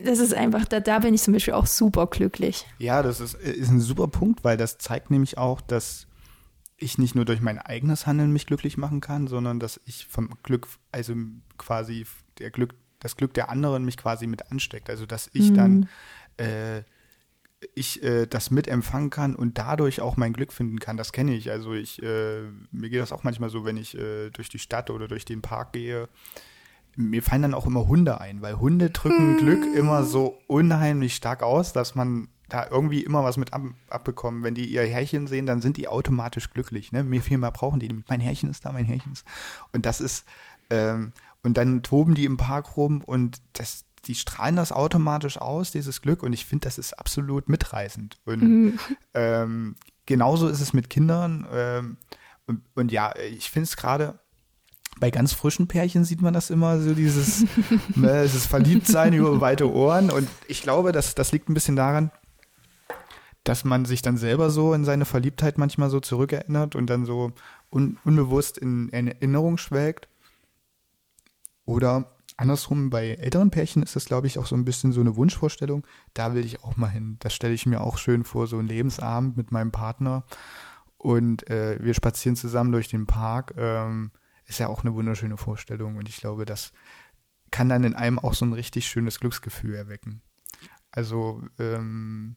[0.01, 2.67] das ist einfach, da, da bin ich zum Beispiel auch super glücklich.
[2.79, 6.07] Ja, das ist, ist ein super Punkt, weil das zeigt nämlich auch, dass
[6.77, 10.31] ich nicht nur durch mein eigenes Handeln mich glücklich machen kann, sondern dass ich vom
[10.43, 11.15] Glück, also
[11.57, 12.07] quasi
[12.39, 14.91] der Glück, das Glück der anderen mich quasi mit ansteckt.
[14.91, 15.55] Also dass ich mhm.
[15.55, 15.89] dann
[16.37, 16.83] äh,
[17.75, 20.97] ich äh, das mitempfangen kann und dadurch auch mein Glück finden kann.
[20.97, 21.51] Das kenne ich.
[21.51, 24.91] Also ich, äh, mir geht das auch manchmal so, wenn ich äh, durch die Stadt
[24.91, 26.09] oder durch den Park gehe.
[26.97, 29.39] Mir fallen dann auch immer Hunde ein, weil Hunde drücken hm.
[29.39, 34.43] Glück immer so unheimlich stark aus, dass man da irgendwie immer was mit ab, abbekommen.
[34.43, 36.93] Wenn die ihr Härchen sehen, dann sind die automatisch glücklich.
[36.93, 37.03] Ne?
[37.03, 38.03] Mir viel mehr brauchen die.
[38.09, 39.25] Mein Härchen ist da, mein Härchen ist.
[39.73, 40.25] Und das ist,
[40.71, 45.73] ähm, und dann toben die im Park rum und das, die strahlen das automatisch aus,
[45.73, 46.23] dieses Glück.
[46.23, 48.19] Und ich finde, das ist absolut mitreißend.
[48.25, 48.79] Und mhm.
[49.15, 51.47] ähm, genauso ist es mit Kindern.
[51.53, 51.97] Ähm,
[52.47, 54.21] und, und, ja, ich finde es gerade
[54.99, 57.45] bei ganz frischen Pärchen sieht man das immer so, dieses,
[57.95, 60.11] ne, dieses Verliebtsein über weite Ohren.
[60.11, 62.11] Und ich glaube, das, das liegt ein bisschen daran,
[63.45, 67.33] dass man sich dann selber so in seine Verliebtheit manchmal so zurückerinnert und dann so
[67.71, 70.09] un, unbewusst in Erinnerung schwelgt.
[71.65, 75.17] Oder andersrum, bei älteren Pärchen ist das, glaube ich, auch so ein bisschen so eine
[75.17, 75.87] Wunschvorstellung.
[76.15, 77.17] Da will ich auch mal hin.
[77.21, 80.25] Das stelle ich mir auch schön vor, so ein Lebensabend mit meinem Partner.
[80.97, 83.55] Und äh, wir spazieren zusammen durch den Park.
[83.57, 84.11] Ähm,
[84.47, 85.97] ist ja auch eine wunderschöne Vorstellung.
[85.97, 86.73] Und ich glaube, das
[87.51, 90.23] kann dann in einem auch so ein richtig schönes Glücksgefühl erwecken.
[90.91, 92.37] Also, ähm,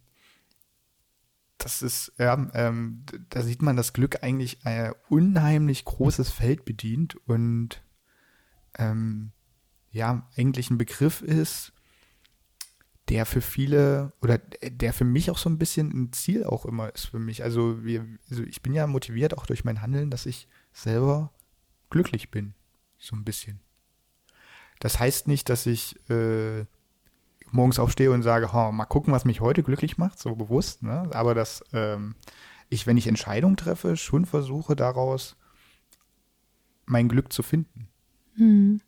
[1.58, 7.16] das ist, ja, ähm, da sieht man, dass Glück eigentlich ein unheimlich großes Feld bedient
[7.28, 7.84] und
[8.78, 9.32] ähm,
[9.92, 11.74] ja eigentlich ein Begriff ist,
[13.10, 16.94] der für viele oder der für mich auch so ein bisschen ein Ziel auch immer
[16.94, 17.44] ist für mich.
[17.44, 21.34] Also, wir, also ich bin ja motiviert auch durch mein Handeln, dass ich selber
[21.90, 22.54] glücklich bin.
[22.98, 23.60] So ein bisschen.
[24.80, 26.66] Das heißt nicht, dass ich äh,
[27.52, 31.10] morgens aufstehe und sage, oh, mal gucken, was mich heute glücklich macht, so bewusst, ne?
[31.14, 32.16] Aber dass ähm,
[32.70, 35.36] ich, wenn ich Entscheidungen treffe, schon versuche daraus
[36.86, 37.88] mein Glück zu finden.
[38.36, 38.82] Hm.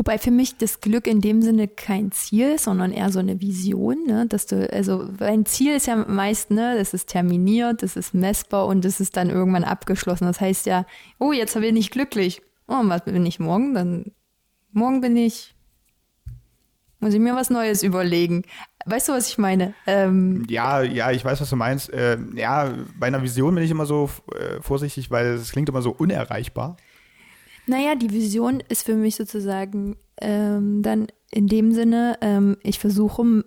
[0.00, 4.06] Wobei für mich das Glück in dem Sinne kein Ziel, sondern eher so eine Vision,
[4.06, 4.24] ne?
[4.26, 8.64] dass du, also ein Ziel ist ja meist, ne, das ist terminiert, das ist messbar
[8.66, 10.24] und das ist dann irgendwann abgeschlossen.
[10.24, 10.86] Das heißt ja,
[11.18, 12.40] oh, jetzt bin ich glücklich.
[12.66, 13.74] Oh, was bin ich morgen?
[13.74, 14.12] Dann
[14.72, 15.54] morgen bin ich,
[17.00, 18.44] muss ich mir was Neues überlegen.
[18.86, 19.74] Weißt du, was ich meine?
[19.86, 21.92] Ähm, ja, ja, ich weiß, was du meinst.
[21.92, 25.82] Äh, ja, bei einer Vision bin ich immer so äh, vorsichtig, weil es klingt immer
[25.82, 26.78] so unerreichbar.
[27.70, 33.44] Naja, die Vision ist für mich sozusagen ähm, dann in dem Sinne, ähm, ich versuche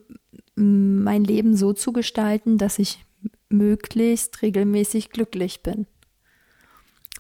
[0.55, 3.05] mein Leben so zu gestalten, dass ich
[3.49, 5.87] möglichst regelmäßig glücklich bin.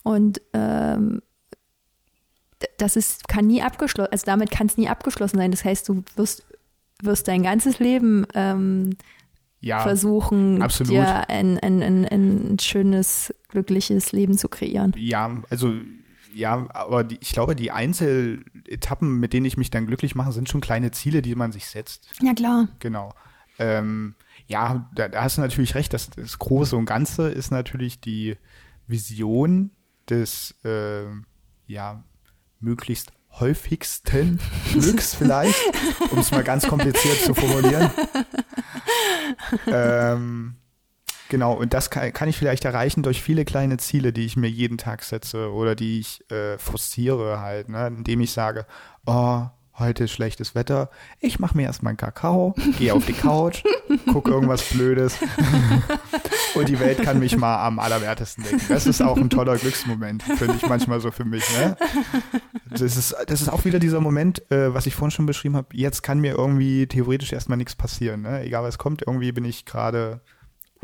[0.03, 1.21] Und ähm,
[2.77, 5.51] das ist, kann nie abgeschlossen, also damit kann es nie abgeschlossen sein.
[5.51, 6.45] Das heißt, du wirst,
[7.01, 8.95] wirst dein ganzes Leben ähm,
[9.59, 10.93] ja, versuchen, absolut.
[10.93, 14.93] dir ein, ein, ein, ein schönes, glückliches Leben zu kreieren.
[14.97, 15.73] Ja, also
[16.33, 20.49] ja, aber die, ich glaube, die Einzeletappen, mit denen ich mich dann glücklich mache, sind
[20.49, 22.09] schon kleine Ziele, die man sich setzt.
[22.21, 22.67] Ja, klar.
[22.79, 23.13] Genau.
[23.59, 24.15] Ähm,
[24.47, 25.93] ja, da, da, hast du natürlich recht.
[25.93, 28.37] Das, das, Große und Ganze ist natürlich die
[28.87, 29.71] Vision
[30.09, 31.05] des, äh,
[31.67, 32.03] ja,
[32.59, 34.39] möglichst häufigsten
[34.71, 35.59] Glücks vielleicht,
[36.11, 37.89] um es mal ganz kompliziert zu formulieren.
[39.67, 40.55] ähm,
[41.29, 44.49] Genau, und das kann, kann, ich vielleicht erreichen durch viele kleine Ziele, die ich mir
[44.49, 47.87] jeden Tag setze oder die ich äh, forciere halt, ne?
[47.87, 48.65] indem ich sage,
[49.05, 49.45] oh,
[49.79, 53.63] heute ist schlechtes Wetter, ich mache mir erstmal einen Kakao, gehe auf die Couch,
[54.11, 55.17] gucke irgendwas Blödes
[56.55, 58.61] und die Welt kann mich mal am allerwertesten decken.
[58.69, 61.43] Das ist auch ein toller Glücksmoment, finde ich manchmal so für mich.
[61.57, 61.75] Ne?
[62.69, 65.69] Das, ist, das ist auch wieder dieser Moment, äh, was ich vorhin schon beschrieben habe,
[65.73, 68.21] jetzt kann mir irgendwie theoretisch erstmal nichts passieren.
[68.21, 68.43] Ne?
[68.43, 70.21] Egal was kommt, irgendwie bin ich gerade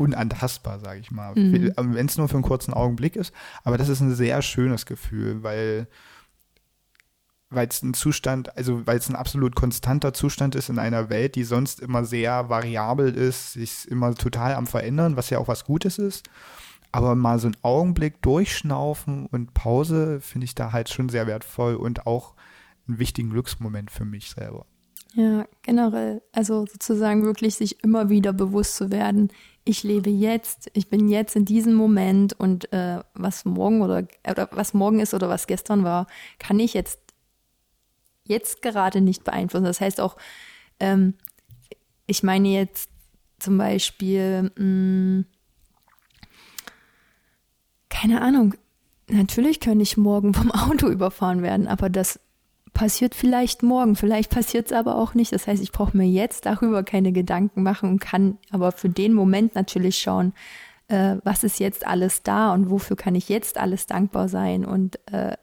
[0.00, 1.34] unantastbar, sage ich mal.
[1.34, 1.72] Mhm.
[1.76, 3.32] Wenn es nur für einen kurzen Augenblick ist.
[3.62, 5.86] Aber das ist ein sehr schönes Gefühl, weil
[7.52, 11.34] weil es ein Zustand, also weil es ein absolut konstanter Zustand ist in einer Welt,
[11.34, 15.64] die sonst immer sehr variabel ist, sich immer total am verändern, was ja auch was
[15.64, 16.30] Gutes ist.
[16.92, 21.74] Aber mal so einen Augenblick durchschnaufen und Pause finde ich da halt schon sehr wertvoll
[21.74, 22.34] und auch
[22.86, 24.64] einen wichtigen Glücksmoment für mich selber.
[25.14, 26.22] Ja, generell.
[26.32, 29.32] Also sozusagen wirklich sich immer wieder bewusst zu werden,
[29.64, 34.48] ich lebe jetzt, ich bin jetzt in diesem Moment und äh, was morgen oder, oder
[34.52, 36.06] was morgen ist oder was gestern war,
[36.38, 36.98] kann ich jetzt
[38.24, 39.64] jetzt gerade nicht beeinflussen.
[39.64, 40.16] Das heißt auch,
[40.78, 41.14] ähm,
[42.06, 42.90] ich meine jetzt
[43.38, 45.24] zum Beispiel, mh, hm,
[47.88, 48.54] keine Ahnung,
[49.08, 52.18] natürlich könnte ich morgen vom Auto überfahren werden, aber das
[52.72, 55.32] passiert vielleicht morgen, vielleicht passiert es aber auch nicht.
[55.32, 59.12] Das heißt, ich brauche mir jetzt darüber keine Gedanken machen und kann aber für den
[59.12, 60.32] Moment natürlich schauen,
[60.88, 64.98] äh, was ist jetzt alles da und wofür kann ich jetzt alles dankbar sein und
[65.12, 65.36] äh,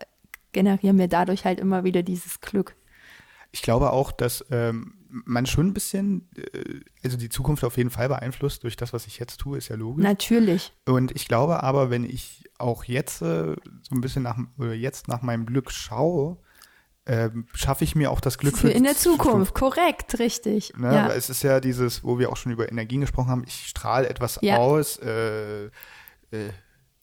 [0.52, 2.76] generiere mir dadurch halt immer wieder dieses Glück.
[3.52, 7.90] Ich glaube auch, dass ähm, man schon ein bisschen, äh, also die Zukunft auf jeden
[7.90, 10.04] Fall beeinflusst durch das, was ich jetzt tue, ist ja logisch.
[10.04, 10.74] Natürlich.
[10.86, 15.08] Und ich glaube aber, wenn ich auch jetzt äh, so ein bisschen nach, oder jetzt
[15.08, 16.38] nach meinem Glück schaue,
[17.08, 19.54] ähm, schaffe ich mir auch das Glück für, für in der Zukunft.
[19.54, 20.74] Korrekt, richtig.
[20.78, 20.93] Ne?
[20.93, 21.08] Ja.
[21.08, 24.39] Es ist ja dieses, wo wir auch schon über Energien gesprochen haben, ich strahle etwas
[24.41, 24.58] ja.
[24.58, 25.70] aus, äh, äh,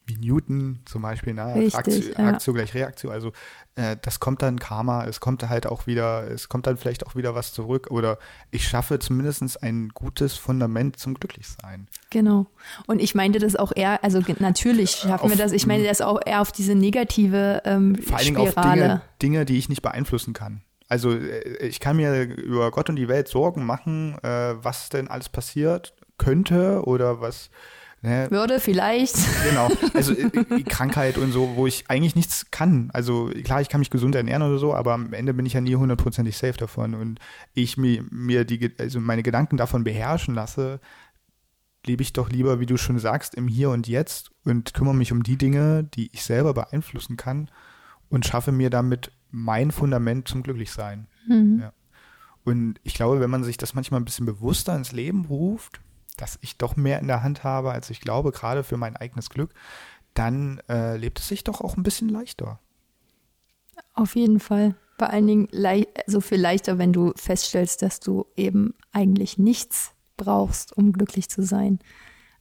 [0.06, 1.54] wie Newton zum Beispiel, ne?
[1.54, 2.28] Richtig, Aktion, ja.
[2.28, 3.12] Aktion gleich Reaktion.
[3.12, 3.32] Also
[3.74, 7.14] äh, das kommt dann Karma, es kommt halt auch wieder, es kommt dann vielleicht auch
[7.14, 8.18] wieder was zurück oder
[8.50, 11.88] ich schaffe zumindest ein gutes Fundament zum Glücklichsein.
[12.10, 12.46] Genau.
[12.86, 16.00] Und ich meinte das auch eher, also natürlich schaffen auf, wir das, ich meine das
[16.00, 19.82] auch eher auf diese negative ähm, vor allen Dingen Auf Dinge, Dinge, die ich nicht
[19.82, 20.62] beeinflussen kann.
[20.88, 25.08] Also äh, ich kann mir über Gott und die Welt Sorgen machen, äh, was denn
[25.08, 27.50] alles passiert könnte oder was
[28.04, 28.30] Ne?
[28.30, 29.16] Würde vielleicht.
[29.48, 29.70] Genau.
[29.94, 32.90] Also äh, äh, Krankheit und so, wo ich eigentlich nichts kann.
[32.92, 35.60] Also klar, ich kann mich gesund ernähren oder so, aber am Ende bin ich ja
[35.60, 36.94] nie hundertprozentig safe davon.
[36.94, 37.18] Und
[37.54, 40.80] ich mir, mir die, also meine Gedanken davon beherrschen lasse,
[41.86, 45.12] lebe ich doch lieber, wie du schon sagst, im Hier und Jetzt und kümmere mich
[45.12, 47.50] um die Dinge, die ich selber beeinflussen kann
[48.10, 51.06] und schaffe mir damit mein Fundament zum Glücklichsein.
[51.26, 51.60] Mhm.
[51.62, 51.72] Ja.
[52.44, 55.80] Und ich glaube, wenn man sich das manchmal ein bisschen bewusster ins Leben ruft,
[56.24, 59.28] dass ich doch mehr in der Hand habe, als ich glaube, gerade für mein eigenes
[59.28, 59.50] Glück,
[60.14, 62.60] dann äh, lebt es sich doch auch ein bisschen leichter.
[63.92, 64.74] Auf jeden Fall.
[64.96, 65.48] vor allen Dingen
[66.06, 71.42] so viel leichter, wenn du feststellst, dass du eben eigentlich nichts brauchst, um glücklich zu
[71.42, 71.78] sein.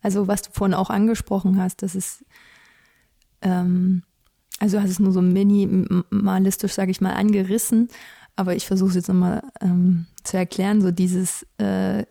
[0.01, 2.23] Also was du vorhin auch angesprochen hast, das ist,
[3.41, 4.03] ähm,
[4.59, 7.89] also hast es nur so minimalistisch, sage ich mal, angerissen,
[8.37, 12.05] aber ich versuche es jetzt nochmal ähm, zu erklären, so dieses, äh,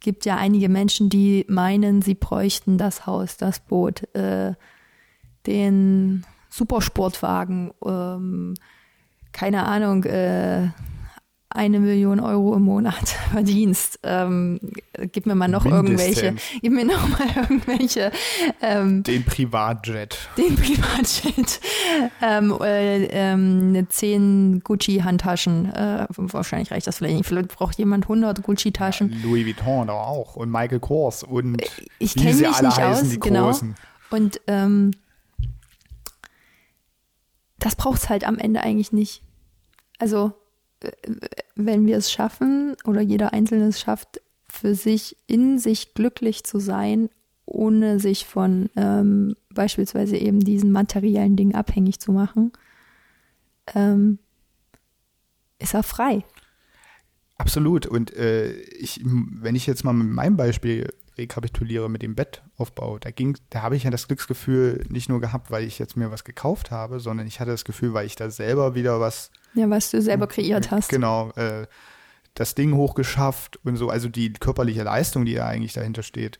[0.00, 4.54] gibt ja einige Menschen, die meinen, sie bräuchten das Haus, das Boot, äh,
[5.46, 8.54] den Supersportwagen, ähm,
[9.32, 10.68] keine Ahnung, äh,
[11.54, 14.00] eine Million Euro im Monat verdienst.
[14.02, 14.58] Ähm,
[15.12, 16.60] gib mir mal noch irgendwelche, Mindestens.
[16.60, 18.10] gib mir noch mal irgendwelche,
[18.60, 20.18] ähm, Den Privatjet.
[20.36, 21.60] den Privatjet,
[22.20, 25.72] ähm, äh, ähm, 10 Gucci-Handtaschen.
[25.72, 27.26] Äh, wahrscheinlich reicht das vielleicht nicht.
[27.26, 29.22] Vielleicht braucht jemand 100 Gucci-Taschen.
[29.22, 30.36] Louis Vuitton doch auch.
[30.36, 31.62] Und Michael Kors und
[32.00, 33.44] Ich wie kenne sie mich alle nicht heißen, aus, die genau.
[33.46, 33.74] Großen.
[34.10, 34.90] Und ähm,
[37.60, 39.22] das braucht es halt am Ende eigentlich nicht.
[40.00, 40.32] Also, äh,
[41.54, 46.58] wenn wir es schaffen oder jeder Einzelne es schafft, für sich in sich glücklich zu
[46.58, 47.08] sein,
[47.46, 52.52] ohne sich von ähm, beispielsweise eben diesen materiellen Dingen abhängig zu machen,
[53.74, 54.18] ähm,
[55.58, 56.24] ist er frei.
[57.36, 57.86] Absolut.
[57.86, 63.10] Und äh, ich, wenn ich jetzt mal mit meinem Beispiel rekapituliere mit dem Bettaufbau, da
[63.10, 66.24] ging, da habe ich ja das Glücksgefühl nicht nur gehabt, weil ich jetzt mir was
[66.24, 69.90] gekauft habe, sondern ich hatte das Gefühl, weil ich da selber wieder was Ja, was
[69.90, 70.88] du selber kreiert hast.
[70.88, 71.66] Genau, äh,
[72.34, 76.38] das Ding hochgeschafft und so, also die körperliche Leistung, die ja eigentlich dahinter steht.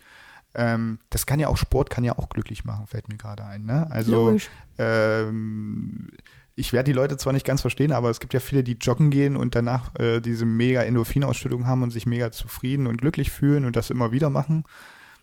[0.54, 3.64] Ähm, das kann ja auch Sport, kann ja auch glücklich machen, fällt mir gerade ein.
[3.64, 3.90] Ne?
[3.90, 4.36] Also
[4.78, 6.10] ähm,
[6.56, 9.10] ich werde die Leute zwar nicht ganz verstehen, aber es gibt ja viele, die joggen
[9.10, 13.64] gehen und danach äh, diese mega Endorphinausstellung haben und sich mega zufrieden und glücklich fühlen
[13.64, 14.64] und das immer wieder machen.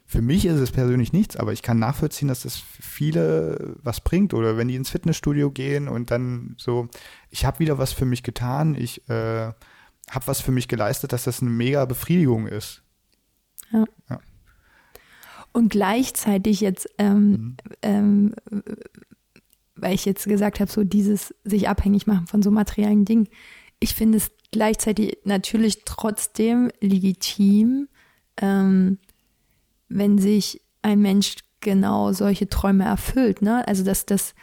[0.06, 4.34] Für mich ist es persönlich nichts, aber ich kann nachvollziehen, dass das viele was bringt.
[4.34, 6.90] Oder wenn die ins Fitnessstudio gehen und dann so,
[7.30, 9.54] ich habe wieder was für mich getan, ich äh,
[10.10, 12.84] habe was für mich geleistet, dass das eine mega Befriedigung ist.
[15.54, 18.34] Und gleichzeitig jetzt, ähm, ähm,
[19.76, 23.28] weil ich jetzt gesagt habe, so dieses sich abhängig machen von so materiellen Dingen.
[23.80, 27.88] Ich finde es gleichzeitig natürlich trotzdem legitim,
[28.38, 28.98] ähm,
[29.90, 33.42] wenn sich ein Mensch genau solche Träume erfüllt.
[33.42, 33.68] Ne?
[33.68, 34.34] Also dass das,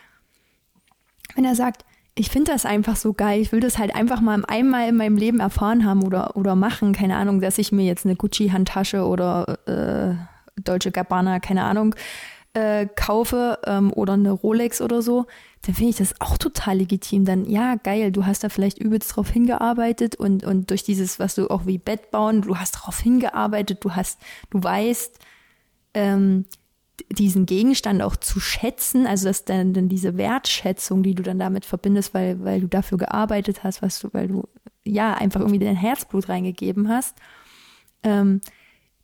[1.34, 4.44] wenn er sagt, ich finde das einfach so geil, ich will das halt einfach mal
[4.46, 8.04] einmal in meinem Leben erfahren haben oder, oder machen, keine Ahnung, dass ich mir jetzt
[8.04, 11.94] eine Gucci-Handtasche oder äh, Deutsche Gabbana, keine Ahnung,
[12.54, 15.26] äh, kaufe ähm, oder eine Rolex oder so,
[15.62, 17.24] dann finde ich das auch total legitim.
[17.24, 21.34] Dann, ja, geil, du hast da vielleicht übelst drauf hingearbeitet und, und durch dieses, was
[21.34, 25.18] du auch wie Bett bauen, du hast darauf hingearbeitet, du hast, du weißt,
[25.94, 26.46] ähm,
[27.10, 31.64] diesen Gegenstand auch zu schätzen, also dass dann, dann diese Wertschätzung, die du dann damit
[31.64, 34.48] verbindest, weil, weil du dafür gearbeitet hast, was du, weil du
[34.84, 37.16] ja einfach irgendwie dein Herzblut reingegeben hast,
[38.02, 38.40] ähm,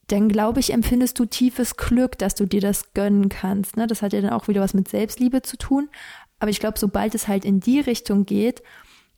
[0.09, 3.77] dann glaube ich, empfindest du tiefes Glück, dass du dir das gönnen kannst.
[3.77, 3.87] Ne?
[3.87, 5.89] Das hat ja dann auch wieder was mit Selbstliebe zu tun.
[6.39, 8.63] Aber ich glaube, sobald es halt in die Richtung geht,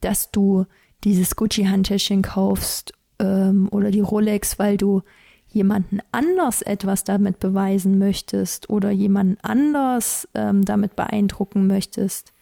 [0.00, 0.66] dass du
[1.04, 5.02] dieses Gucci-Handtäschchen kaufst ähm, oder die Rolex, weil du
[5.48, 12.32] jemanden anders etwas damit beweisen möchtest oder jemanden anders ähm, damit beeindrucken möchtest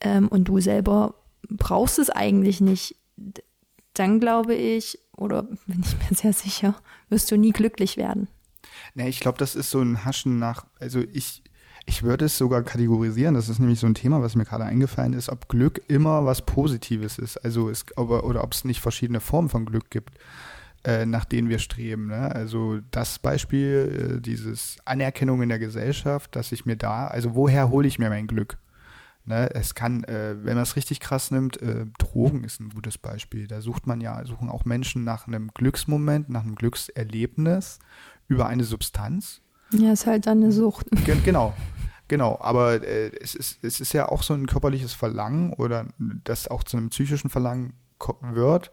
[0.00, 1.14] ähm, und du selber
[1.48, 2.96] brauchst es eigentlich nicht,
[3.94, 6.74] dann glaube ich, oder bin ich mir sehr sicher,
[7.08, 8.28] wirst du nie glücklich werden.
[8.94, 11.42] Ne, ich glaube, das ist so ein Haschen nach, also ich,
[11.86, 15.12] ich würde es sogar kategorisieren, das ist nämlich so ein Thema, was mir gerade eingefallen
[15.12, 19.20] ist, ob Glück immer was Positives ist, also es, aber, oder ob es nicht verschiedene
[19.20, 20.18] Formen von Glück gibt,
[20.84, 22.08] äh, nach denen wir streben.
[22.08, 22.34] Ne?
[22.34, 27.70] Also das Beispiel, äh, dieses Anerkennung in der Gesellschaft, dass ich mir da, also woher
[27.70, 28.58] hole ich mir mein Glück?
[29.26, 32.98] Ne, es kann, äh, wenn man es richtig krass nimmt, äh, Drogen ist ein gutes
[32.98, 33.46] Beispiel.
[33.46, 37.78] Da sucht man ja, suchen auch Menschen nach einem Glücksmoment, nach einem Glückserlebnis
[38.28, 39.40] über eine Substanz.
[39.70, 40.88] Ja, ist halt dann eine Sucht.
[41.06, 41.54] Gen genau,
[42.06, 42.38] genau.
[42.40, 46.62] Aber äh, es, ist, es ist ja auch so ein körperliches Verlangen oder das auch
[46.62, 47.72] zu einem psychischen Verlangen
[48.20, 48.70] wird.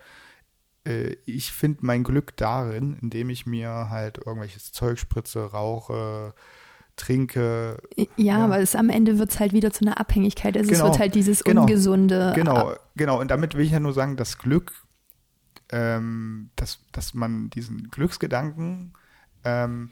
[0.86, 6.34] Äh, ich finde mein Glück darin, indem ich mir halt irgendwelches Zeug spritze, rauche,
[6.96, 7.78] trinke.
[7.96, 8.46] Ja, Ja.
[8.46, 10.56] aber es, am Ende wird es halt wieder zu einer Abhängigkeit.
[10.58, 12.34] Also Genau, es wird halt dieses genau, ungesunde.
[12.36, 13.20] Genau, genau.
[13.20, 14.74] Und damit will ich ja nur sagen, das Glück,
[15.72, 18.94] ähm, dass, dass man diesen Glücksgedanken,
[19.44, 19.90] ähm,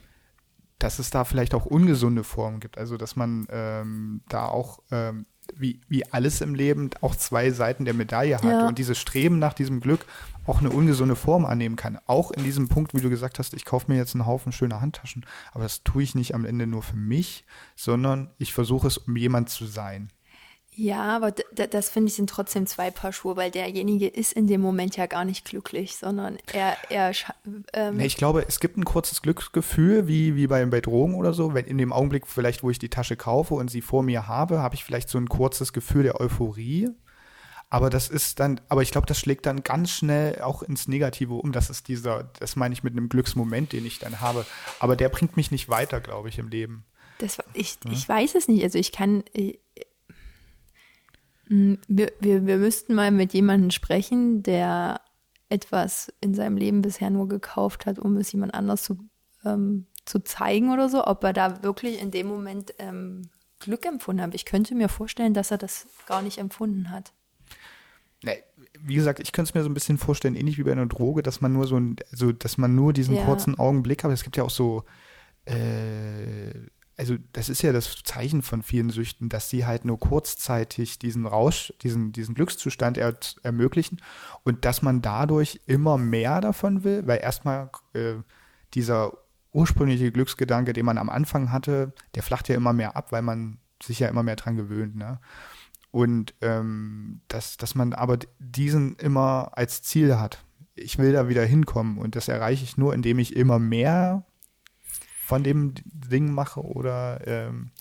[0.77, 2.77] dass es da vielleicht auch ungesunde Formen gibt.
[2.77, 5.25] Also dass man ähm, da auch, ähm,
[5.55, 8.43] wie, wie alles im Leben, auch zwei Seiten der Medaille hat.
[8.43, 8.67] Ja.
[8.67, 10.05] Und dieses Streben nach diesem Glück
[10.49, 11.99] auch eine ungesunde Form annehmen kann.
[12.07, 14.81] Auch in diesem Punkt, wie du gesagt hast, ich kaufe mir jetzt einen Haufen schöner
[14.81, 15.25] Handtaschen.
[15.51, 17.45] Aber das tue ich nicht am Ende nur für mich,
[17.75, 20.11] sondern ich versuche es, um jemand zu sein.
[20.71, 24.61] Ja, aber das finde ich sind trotzdem zwei Paar Schuhe, weil derjenige ist in dem
[24.61, 27.11] Moment ja gar nicht glücklich, sondern er, er
[27.73, 31.33] ähm nee, ich glaube, es gibt ein kurzes Glücksgefühl, wie, wie bei, bei Drogen oder
[31.33, 31.53] so.
[31.53, 34.59] Wenn in dem Augenblick vielleicht, wo ich die Tasche kaufe und sie vor mir habe,
[34.59, 36.89] habe ich vielleicht so ein kurzes Gefühl der Euphorie.
[37.69, 41.35] Aber das ist dann, aber ich glaube, das schlägt dann ganz schnell auch ins Negative
[41.35, 41.51] um.
[41.51, 44.45] Das ist dieser, das meine ich mit einem Glücksmoment, den ich dann habe.
[44.79, 46.85] Aber der bringt mich nicht weiter, glaube ich, im Leben.
[47.19, 47.91] Das, ich, ja?
[47.91, 48.63] ich weiß es nicht.
[48.63, 49.59] Also ich kann, ich,
[51.47, 55.01] hm, wir, wir, wir müssten mal mit jemandem sprechen, der
[55.49, 58.97] etwas in seinem Leben bisher nur gekauft hat, um es jemand anders zu,
[59.45, 64.21] ähm, zu zeigen oder so, ob er da wirklich in dem Moment ähm, Glück empfunden
[64.21, 64.33] hat.
[64.33, 67.13] Ich könnte mir vorstellen, dass er das gar nicht empfunden hat.
[68.23, 68.43] Nee,
[68.79, 71.23] wie gesagt, ich könnte es mir so ein bisschen vorstellen, ähnlich wie bei einer Droge,
[71.23, 73.25] dass man nur so ein, also dass man nur diesen ja.
[73.25, 74.11] kurzen Augenblick hat.
[74.11, 74.83] Es gibt ja auch so
[75.45, 76.51] äh,
[76.99, 81.25] also das ist ja das Zeichen von vielen Süchten, dass sie halt nur kurzzeitig diesen
[81.25, 84.01] Rausch, diesen, diesen Glückszustand er, ermöglichen
[84.43, 88.15] und dass man dadurch immer mehr davon will, weil erstmal äh,
[88.73, 89.13] dieser
[89.53, 93.59] ursprüngliche Glücksgedanke, den man am Anfang hatte, der flacht ja immer mehr ab, weil man
[93.81, 94.97] sich ja immer mehr dran gewöhnt.
[94.97, 95.21] Ne?
[95.91, 100.43] Und ähm, dass, dass man aber diesen immer als Ziel hat.
[100.75, 104.23] Ich will da wieder hinkommen und das erreiche ich nur, indem ich immer mehr
[105.25, 107.71] von dem Ding mache oder ähm,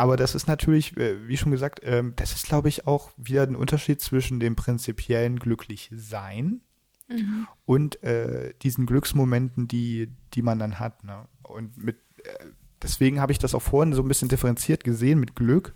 [0.00, 3.42] aber das ist natürlich, äh, wie schon gesagt, ähm, das ist, glaube ich, auch wieder
[3.42, 6.62] ein Unterschied zwischen dem prinzipiellen Glücklichsein
[7.06, 7.46] mhm.
[7.66, 11.04] und äh, diesen Glücksmomenten, die, die man dann hat.
[11.04, 11.26] Ne?
[11.42, 12.46] Und mit, äh,
[12.82, 15.74] deswegen habe ich das auch vorhin so ein bisschen differenziert gesehen mit Glück.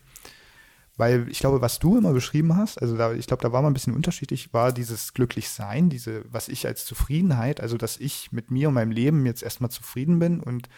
[0.97, 3.69] Weil ich glaube, was du immer beschrieben hast, also da, ich glaube, da war mal
[3.69, 8.51] ein bisschen unterschiedlich, war dieses Glücklichsein, diese, was ich als Zufriedenheit, also dass ich mit
[8.53, 10.69] mir und meinem Leben jetzt erstmal zufrieden bin und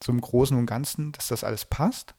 [0.00, 2.14] zum Großen und Ganzen, dass das alles passt.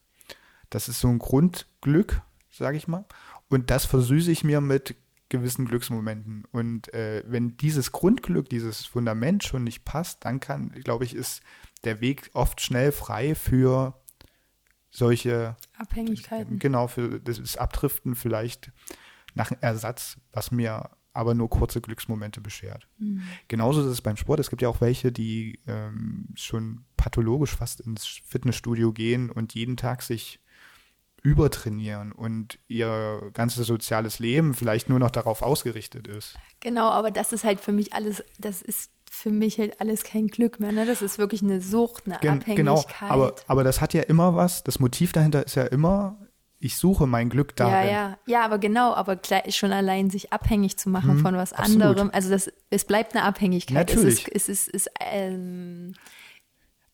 [0.69, 3.05] Das ist so ein Grundglück, sage ich mal.
[3.49, 4.95] Und das versüße ich mir mit
[5.29, 6.45] gewissen Glücksmomenten.
[6.51, 11.41] Und äh, wenn dieses Grundglück, dieses Fundament schon nicht passt, dann kann, glaube ich, ist
[11.83, 13.99] der Weg oft schnell frei für
[14.93, 16.59] solche Abhängigkeiten.
[16.59, 18.71] Genau, für das Abdriften vielleicht
[19.33, 22.87] nach Ersatz, was mir aber nur kurze Glücksmomente beschert.
[22.97, 23.21] Mhm.
[23.47, 24.39] Genauso ist es beim Sport.
[24.39, 29.77] Es gibt ja auch welche, die ähm, schon pathologisch fast ins Fitnessstudio gehen und jeden
[29.77, 30.39] Tag sich
[31.21, 36.35] übertrainieren und ihr ganzes soziales Leben vielleicht nur noch darauf ausgerichtet ist.
[36.59, 40.27] Genau, aber das ist halt für mich alles, das ist für mich halt alles kein
[40.27, 40.71] Glück mehr.
[40.71, 40.87] Ne?
[40.87, 42.55] Das ist wirklich eine Sucht, eine Gen Abhängigkeit.
[42.55, 46.17] Genau, aber, aber das hat ja immer was, das Motiv dahinter ist ja immer,
[46.57, 47.73] ich suche mein Glück darin.
[47.73, 51.53] Ja, ja, ja, aber genau, aber schon allein sich abhängig zu machen hm, von was
[51.53, 51.83] absolut.
[51.83, 53.87] anderem, also das, es bleibt eine Abhängigkeit.
[53.87, 54.27] Natürlich.
[54.33, 55.93] Es ist, es ist, es ist ähm,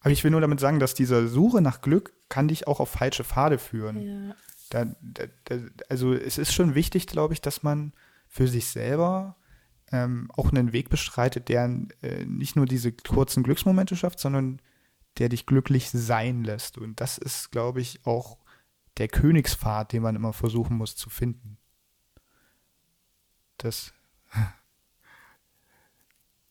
[0.02, 2.90] aber ich will nur damit sagen, dass diese Suche nach Glück kann dich auch auf
[2.90, 4.02] falsche Pfade führen.
[4.02, 4.36] Ja.
[4.70, 5.56] Da, da, da,
[5.88, 7.94] also es ist schon wichtig, glaube ich, dass man
[8.28, 9.36] für sich selber
[9.92, 11.66] ähm, auch einen Weg bestreitet, der
[12.02, 14.62] äh, nicht nur diese kurzen Glücksmomente schafft, sondern
[15.18, 16.78] der dich glücklich sein lässt.
[16.78, 18.38] Und das ist, glaube ich, auch
[18.98, 21.58] der Königspfad, den man immer versuchen muss zu finden.
[23.58, 23.94] Das.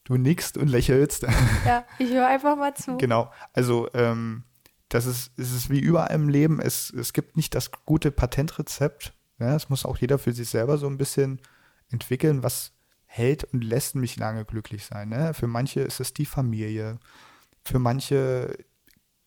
[0.04, 1.26] Du nickst und lächelst.
[1.66, 2.96] Ja, ich höre einfach mal zu.
[2.96, 3.30] Genau.
[3.52, 4.44] Also, ähm,
[4.88, 6.62] das ist, es ist wie überall im Leben.
[6.62, 9.12] Es, es gibt nicht das gute Patentrezept.
[9.38, 11.42] Ja, es muss auch jeder für sich selber so ein bisschen
[11.90, 12.72] entwickeln, was
[13.18, 15.08] hält und lässt mich lange glücklich sein.
[15.08, 15.34] Ne?
[15.34, 16.98] Für manche ist es die Familie,
[17.64, 18.56] für manche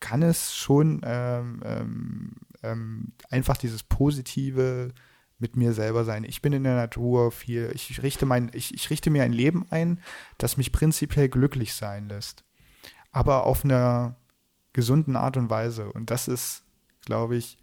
[0.00, 2.32] kann es schon ähm, ähm,
[2.62, 4.92] ähm, einfach dieses positive
[5.38, 6.24] mit mir selber sein.
[6.24, 9.66] Ich bin in der Natur viel, ich richte mein, ich, ich richte mir ein Leben
[9.70, 10.00] ein,
[10.38, 12.44] das mich prinzipiell glücklich sein lässt.
[13.12, 14.16] Aber auf einer
[14.72, 15.92] gesunden Art und Weise.
[15.92, 16.64] Und das ist,
[17.04, 17.58] glaube ich,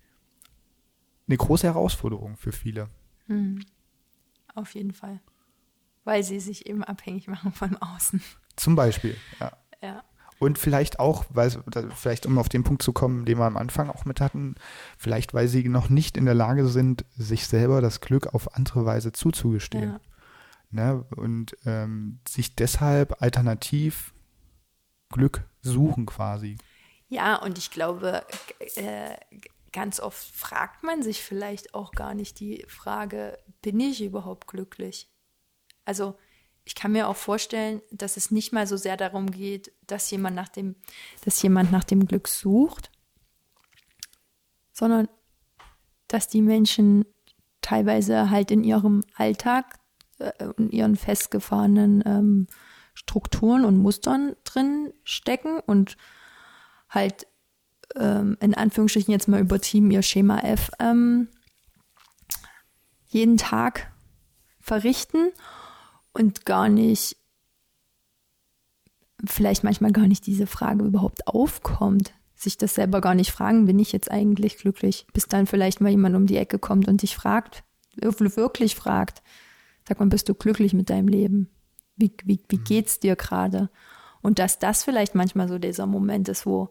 [1.27, 2.89] eine große Herausforderung für viele.
[3.27, 3.65] Mhm.
[4.55, 5.19] Auf jeden Fall
[6.03, 8.21] weil sie sich eben abhängig machen von Außen.
[8.55, 9.51] Zum Beispiel, ja.
[9.81, 10.03] Ja.
[10.39, 11.51] Und vielleicht auch, weil,
[11.95, 14.55] vielleicht um auf den Punkt zu kommen, den wir am Anfang auch mit hatten,
[14.97, 18.85] vielleicht weil sie noch nicht in der Lage sind, sich selber das Glück auf andere
[18.85, 19.91] Weise zuzugestehen.
[19.91, 19.99] Ja.
[20.71, 21.05] Ne?
[21.15, 24.13] Und ähm, sich deshalb alternativ
[25.09, 26.57] Glück suchen quasi.
[27.09, 28.23] Ja, und ich glaube,
[28.75, 29.15] äh,
[29.73, 35.09] ganz oft fragt man sich vielleicht auch gar nicht die Frage, bin ich überhaupt glücklich?
[35.89, 36.15] Also
[36.65, 40.35] ich kann mir auch vorstellen, dass es nicht mal so sehr darum geht, dass jemand
[40.35, 40.75] nach dem,
[41.25, 42.91] dass jemand nach dem Glück sucht,
[44.71, 45.09] sondern
[46.07, 47.05] dass die Menschen
[47.61, 49.79] teilweise halt in ihrem Alltag,
[50.19, 52.47] äh, in ihren festgefahrenen ähm,
[52.93, 55.97] Strukturen und Mustern drin stecken und
[56.87, 57.25] halt
[57.95, 61.29] ähm, in Anführungsstrichen jetzt mal übertrieben ihr Schema F ähm,
[63.07, 63.91] jeden Tag
[64.59, 65.31] verrichten
[66.13, 67.17] und gar nicht,
[69.25, 73.79] vielleicht manchmal gar nicht diese Frage überhaupt aufkommt, sich das selber gar nicht fragen, bin
[73.79, 77.15] ich jetzt eigentlich glücklich, bis dann vielleicht mal jemand um die Ecke kommt und dich
[77.15, 77.63] fragt,
[77.95, 79.21] wirklich fragt,
[79.87, 81.49] sag mal, bist du glücklich mit deinem Leben?
[81.97, 82.63] Wie, wie, wie mhm.
[82.63, 83.69] geht's dir gerade?
[84.21, 86.69] Und dass das vielleicht manchmal so dieser Moment ist, wo,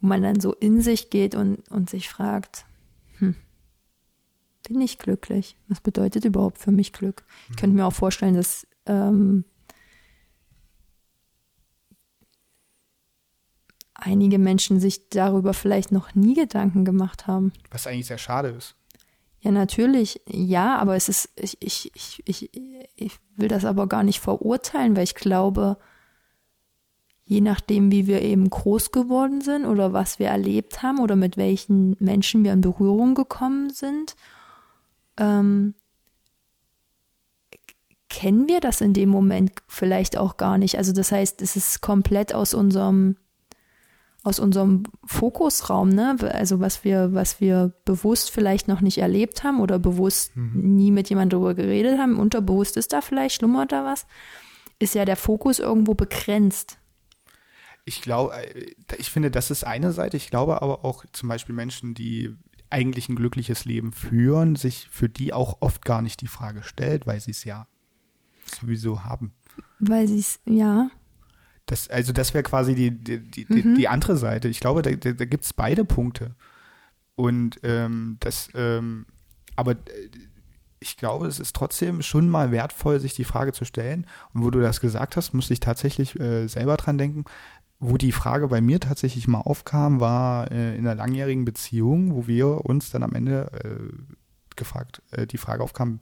[0.00, 2.64] wo man dann so in sich geht und, und sich fragt,
[4.68, 5.56] bin ich glücklich?
[5.68, 7.24] Was bedeutet überhaupt für mich Glück?
[7.50, 9.44] Ich könnte mir auch vorstellen, dass ähm,
[13.94, 17.52] einige Menschen sich darüber vielleicht noch nie Gedanken gemacht haben.
[17.70, 18.76] Was eigentlich sehr schade ist.
[19.40, 22.50] Ja, natürlich, ja, aber es ist, ich, ich, ich, ich,
[22.96, 25.78] ich will das aber gar nicht verurteilen, weil ich glaube,
[27.24, 31.36] je nachdem, wie wir eben groß geworden sind oder was wir erlebt haben oder mit
[31.36, 34.16] welchen Menschen wir in Berührung gekommen sind,
[35.18, 35.74] ähm,
[38.08, 40.78] kennen wir das in dem Moment vielleicht auch gar nicht.
[40.78, 43.16] Also das heißt, es ist komplett aus unserem
[44.24, 46.16] aus unserem Fokusraum, ne?
[46.32, 50.76] Also was wir, was wir bewusst vielleicht noch nicht erlebt haben oder bewusst mhm.
[50.76, 54.06] nie mit jemandem darüber geredet haben, unterbewusst ist da vielleicht, schlummert da was,
[54.78, 56.78] ist ja der Fokus irgendwo begrenzt.
[57.84, 60.16] Ich glaube, äh, ich finde, das ist eine Seite.
[60.16, 62.34] Ich glaube aber auch zum Beispiel Menschen, die
[62.70, 67.06] eigentlich ein glückliches Leben führen, sich für die auch oft gar nicht die Frage stellt,
[67.06, 67.66] weil sie es ja
[68.60, 69.32] sowieso haben.
[69.78, 70.90] Weil sie es, ja.
[71.66, 73.74] Das, also das wäre quasi die, die, die, mhm.
[73.74, 74.48] die, andere Seite.
[74.48, 76.34] Ich glaube, da, da, da gibt es beide Punkte.
[77.14, 79.06] Und ähm, das, ähm,
[79.56, 79.76] aber äh,
[80.80, 84.06] ich glaube, es ist trotzdem schon mal wertvoll, sich die Frage zu stellen.
[84.32, 87.24] Und wo du das gesagt hast, musste ich tatsächlich äh, selber dran denken.
[87.80, 92.26] Wo die Frage bei mir tatsächlich mal aufkam, war äh, in einer langjährigen Beziehung, wo
[92.26, 96.00] wir uns dann am Ende äh, gefragt, äh, die Frage aufkam,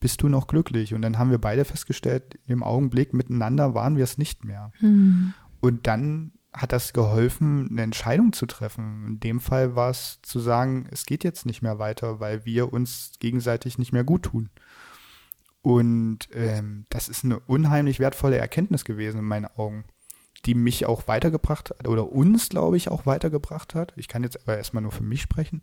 [0.00, 0.92] bist du noch glücklich?
[0.92, 4.70] Und dann haben wir beide festgestellt, im Augenblick miteinander waren wir es nicht mehr.
[4.80, 5.32] Mhm.
[5.60, 9.06] Und dann hat das geholfen, eine Entscheidung zu treffen.
[9.06, 12.72] In dem Fall war es zu sagen, es geht jetzt nicht mehr weiter, weil wir
[12.72, 14.50] uns gegenseitig nicht mehr gut tun.
[15.62, 19.84] Und ähm, das ist eine unheimlich wertvolle Erkenntnis gewesen in meinen Augen,
[20.46, 23.92] die mich auch weitergebracht hat oder uns, glaube ich, auch weitergebracht hat.
[23.96, 25.62] Ich kann jetzt aber erstmal nur für mich sprechen.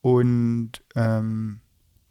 [0.00, 1.60] Und ähm,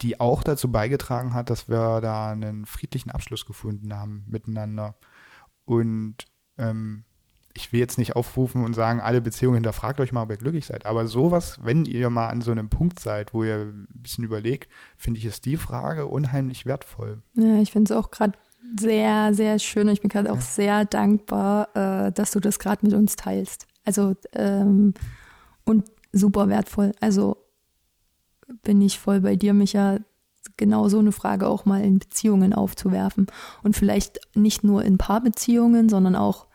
[0.00, 4.94] die auch dazu beigetragen hat, dass wir da einen friedlichen Abschluss gefunden haben miteinander.
[5.64, 6.26] Und
[6.56, 7.04] ähm,
[7.52, 10.66] ich will jetzt nicht aufrufen und sagen, alle Beziehungen hinterfragt euch mal, ob ihr glücklich
[10.66, 10.86] seid.
[10.86, 14.70] Aber sowas, wenn ihr mal an so einem Punkt seid, wo ihr ein bisschen überlegt,
[14.96, 17.22] finde ich, ist die Frage unheimlich wertvoll.
[17.34, 18.38] Ja, ich finde es auch gerade
[18.78, 22.84] sehr, sehr schön und ich bin gerade auch sehr dankbar, äh, dass du das gerade
[22.84, 23.66] mit uns teilst.
[23.84, 24.94] Also ähm,
[25.64, 26.92] und super wertvoll.
[27.00, 27.36] Also
[28.62, 29.98] bin ich voll bei dir, Micha,
[30.56, 33.26] genau so eine Frage auch mal in Beziehungen aufzuwerfen.
[33.62, 36.46] Und vielleicht nicht nur in Paarbeziehungen, sondern auch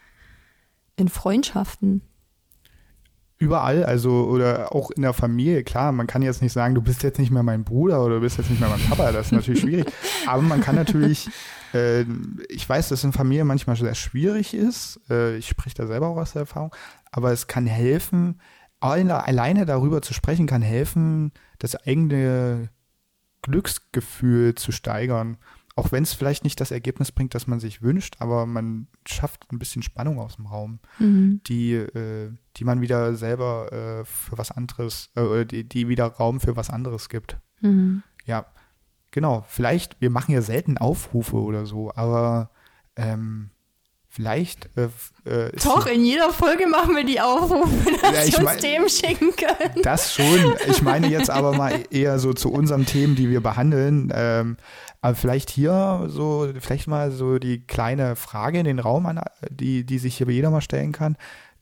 [0.95, 2.01] in Freundschaften.
[3.37, 7.03] Überall, also oder auch in der Familie, klar, man kann jetzt nicht sagen, du bist
[7.03, 9.31] jetzt nicht mehr mein Bruder oder du bist jetzt nicht mehr mein Papa, das ist
[9.33, 9.91] natürlich schwierig.
[10.25, 11.29] Aber man kann natürlich,
[11.73, 12.05] äh,
[12.47, 16.17] ich weiß, dass in Familie manchmal sehr schwierig ist, äh, ich spreche da selber auch
[16.17, 16.73] aus der Erfahrung,
[17.11, 18.39] aber es kann helfen,
[18.79, 22.69] alleine darüber zu sprechen, kann helfen, das eigene
[23.41, 25.37] Glücksgefühl zu steigern.
[25.77, 29.51] Auch wenn es vielleicht nicht das Ergebnis bringt, das man sich wünscht, aber man schafft
[29.51, 31.41] ein bisschen Spannung aus dem Raum, mhm.
[31.47, 36.39] die, äh, die man wieder selber äh, für was anderes, äh, die, die wieder Raum
[36.39, 37.37] für was anderes gibt.
[37.59, 38.03] Mhm.
[38.25, 38.45] Ja,
[39.11, 39.43] genau.
[39.49, 42.51] Vielleicht, wir machen ja selten Aufrufe oder so, aber
[42.95, 43.49] ähm,
[44.15, 44.69] Vielleicht.
[44.77, 44.85] Äh,
[45.29, 49.35] äh, Doch, in jeder Folge machen wir die Aufrufe, dass ja, wir uns Themen schicken
[49.35, 49.81] können.
[49.83, 50.55] Das schon.
[50.69, 54.13] Ich meine jetzt aber mal eher so zu unseren Themen, die wir behandeln.
[54.15, 54.55] Ähm,
[55.05, 59.85] aber vielleicht hier so, vielleicht mal so die kleine Frage in den Raum, an, die,
[59.85, 61.15] die sich hier jeder mal stellen kann.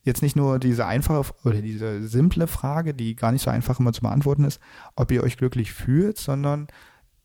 [0.03, 3.91] Jetzt nicht nur diese einfache oder diese simple Frage, die gar nicht so einfach immer
[3.91, 4.61] zu beantworten ist,
[4.95, 6.67] ob ihr euch glücklich fühlt, sondern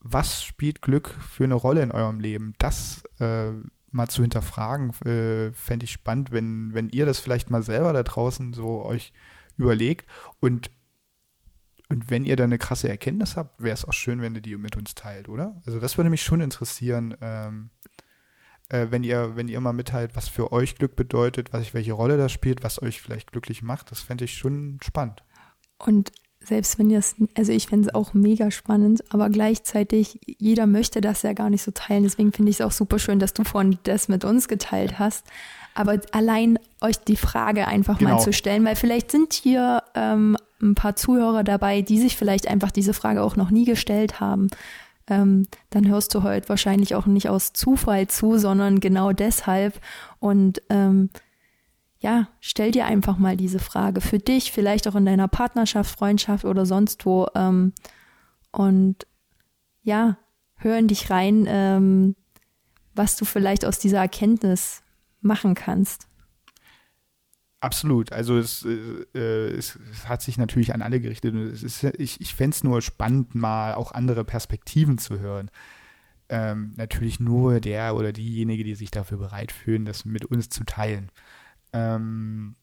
[0.01, 2.53] was spielt Glück für eine Rolle in eurem Leben?
[2.57, 3.51] Das äh,
[3.89, 8.03] mal zu hinterfragen, äh, fände ich spannend, wenn, wenn ihr das vielleicht mal selber da
[8.03, 9.13] draußen so euch
[9.55, 10.05] überlegt
[10.41, 10.69] und
[11.89, 14.55] und wenn ihr da eine krasse Erkenntnis habt, wäre es auch schön, wenn ihr die
[14.57, 15.59] mit uns teilt, oder?
[15.65, 17.71] Also das würde mich schon interessieren, ähm,
[18.69, 22.17] äh, wenn ihr, wenn ihr mal mitteilt, was für euch Glück bedeutet, was welche Rolle
[22.17, 23.91] das spielt, was euch vielleicht glücklich macht.
[23.91, 25.23] Das fände ich schon spannend.
[25.79, 26.11] Und
[26.41, 31.01] selbst wenn ihr es, also ich finde es auch mega spannend, aber gleichzeitig, jeder möchte
[31.01, 32.03] das ja gar nicht so teilen.
[32.03, 35.25] Deswegen finde ich es auch super schön, dass du vorhin das mit uns geteilt hast.
[35.79, 38.15] Aber allein euch die Frage einfach genau.
[38.15, 42.49] mal zu stellen, weil vielleicht sind hier ähm, ein paar Zuhörer dabei, die sich vielleicht
[42.49, 44.49] einfach diese Frage auch noch nie gestellt haben.
[45.07, 49.79] ähm, dann hörst du heute wahrscheinlich auch nicht aus Zufall zu, sondern genau deshalb.
[50.19, 51.11] Und ähm,
[51.99, 56.43] ja, stell dir einfach mal diese Frage für dich, vielleicht auch in deiner Partnerschaft, Freundschaft
[56.43, 57.27] oder sonst wo.
[57.35, 57.71] Ähm,
[58.51, 59.07] und
[59.81, 60.17] ja,
[60.55, 62.17] hör in dich rein, ähm,
[62.95, 64.83] was du vielleicht aus dieser Erkenntnis
[65.21, 66.07] machen kannst.
[67.61, 68.13] Absolut.
[68.13, 71.35] Also es, äh, es, es, hat sich natürlich an alle gerichtet.
[71.35, 75.51] Ist, ich ich fände es nur spannend, mal auch andere Perspektiven zu hören.
[76.29, 80.63] Ähm, natürlich nur der oder diejenige, die sich dafür bereit fühlen, das mit uns zu
[80.63, 81.11] teilen.
[81.73, 82.55] Ähm,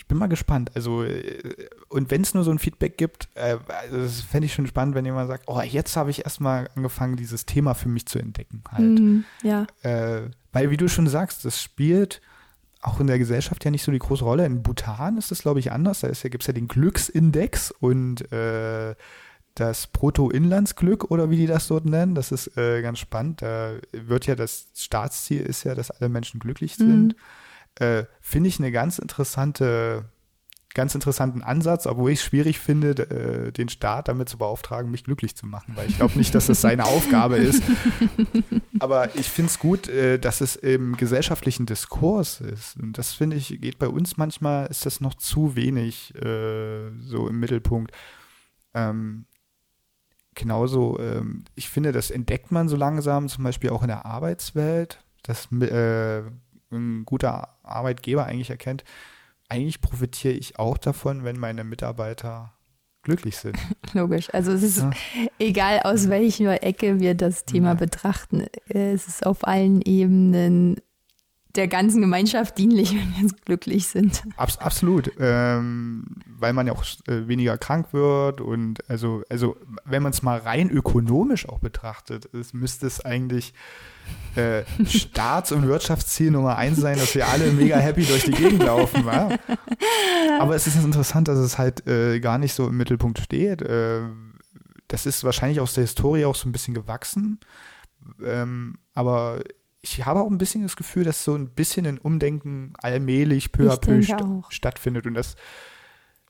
[0.00, 0.70] ich bin mal gespannt.
[0.74, 1.42] Also, äh,
[1.90, 4.94] und wenn es nur so ein Feedback gibt, äh, also das fände ich schon spannend,
[4.94, 8.64] wenn jemand sagt, oh, jetzt habe ich erstmal angefangen, dieses Thema für mich zu entdecken.
[8.72, 8.98] Halt.
[8.98, 9.66] Mm, ja.
[9.82, 10.22] Äh,
[10.52, 12.22] weil, wie du schon sagst, das spielt
[12.80, 14.46] auch in der Gesellschaft ja nicht so die große Rolle.
[14.46, 16.00] In Bhutan ist das, glaube ich, anders.
[16.00, 18.94] Da gibt es ja den Glücksindex und äh,
[19.54, 22.14] das Bruttoinlandsglück oder wie die das dort nennen.
[22.14, 23.42] Das ist äh, ganz spannend.
[23.42, 27.08] Da wird ja das Staatsziel ist ja, dass alle Menschen glücklich sind.
[27.08, 27.14] Mhm
[27.80, 30.04] äh, finde ich eine ganz interessante,
[30.74, 35.04] ganz interessanten Ansatz, obwohl ich es schwierig finde, äh, den Staat damit zu beauftragen, mich
[35.04, 37.62] glücklich zu machen, weil ich glaube nicht, dass das seine Aufgabe ist.
[38.78, 42.76] Aber ich finde es gut, äh, dass es im gesellschaftlichen Diskurs ist.
[42.76, 47.28] Und das finde ich, geht bei uns manchmal, ist das noch zu wenig äh, so
[47.28, 47.92] im Mittelpunkt.
[48.74, 49.26] Ähm,
[50.34, 55.02] genauso, ähm, ich finde, das entdeckt man so langsam, zum Beispiel auch in der Arbeitswelt,
[55.22, 56.22] dass äh,
[56.70, 58.84] ein guter Arbeitgeber eigentlich erkennt,
[59.48, 62.52] eigentlich profitiere ich auch davon, wenn meine Mitarbeiter
[63.02, 63.56] glücklich sind.
[63.92, 64.32] Logisch.
[64.32, 64.90] Also es ist ja.
[65.38, 67.74] egal, aus welcher Ecke wir das Thema ja.
[67.74, 68.46] betrachten.
[68.68, 70.80] Es ist auf allen Ebenen
[71.56, 74.22] der ganzen Gemeinschaft dienlich, wenn wir glücklich sind.
[74.36, 76.04] Abs absolut, ähm,
[76.38, 80.38] weil man ja auch äh, weniger krank wird und also, also wenn man es mal
[80.38, 83.52] rein ökonomisch auch betrachtet, es müsste es eigentlich
[84.36, 88.62] äh, Staats- und Wirtschaftsziel Nummer eins sein, dass wir alle mega happy durch die Gegend
[88.62, 89.04] laufen.
[89.06, 89.30] Ja?
[90.38, 93.62] Aber es ist interessant, dass es halt äh, gar nicht so im Mittelpunkt steht.
[93.62, 94.02] Äh,
[94.88, 97.38] das ist wahrscheinlich aus der Historie auch so ein bisschen gewachsen.
[98.24, 99.40] Ähm, aber
[99.82, 103.70] ich habe auch ein bisschen das Gefühl, dass so ein bisschen ein Umdenken allmählich peu
[103.72, 105.06] à peu st stattfindet.
[105.06, 105.36] Und das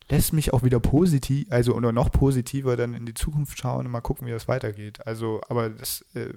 [0.08, 3.92] lässt mich auch wieder positiv, also oder noch positiver dann in die Zukunft schauen und
[3.92, 5.06] mal gucken, wie das weitergeht.
[5.06, 6.32] Also, aber das äh,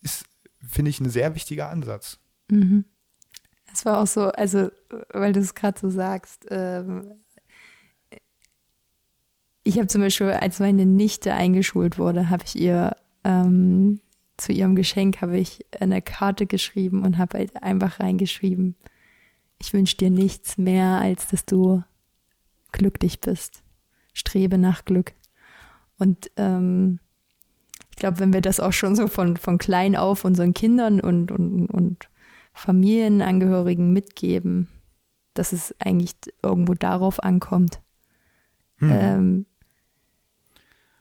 [0.00, 0.24] ist,
[0.66, 2.18] finde ich, ein sehr wichtiger Ansatz.
[2.50, 2.84] Mhm.
[3.70, 4.70] Das war auch so, also,
[5.12, 7.12] weil du es gerade so sagst, ähm,
[9.64, 14.00] ich habe zum Beispiel, als meine Nichte eingeschult wurde, habe ich ihr ähm,
[14.36, 18.76] zu ihrem Geschenk habe ich eine Karte geschrieben und habe halt einfach reingeschrieben,
[19.58, 21.82] ich wünsche dir nichts mehr, als dass du
[22.72, 23.62] glücklich bist.
[24.12, 25.12] Strebe nach Glück.
[25.98, 26.98] Und ähm,
[27.90, 31.30] ich glaube, wenn wir das auch schon so von, von klein auf unseren Kindern und,
[31.30, 32.08] und, und
[32.52, 34.68] Familienangehörigen mitgeben,
[35.34, 37.80] dass es eigentlich irgendwo darauf ankommt,
[38.78, 38.90] hm.
[38.90, 39.46] ähm,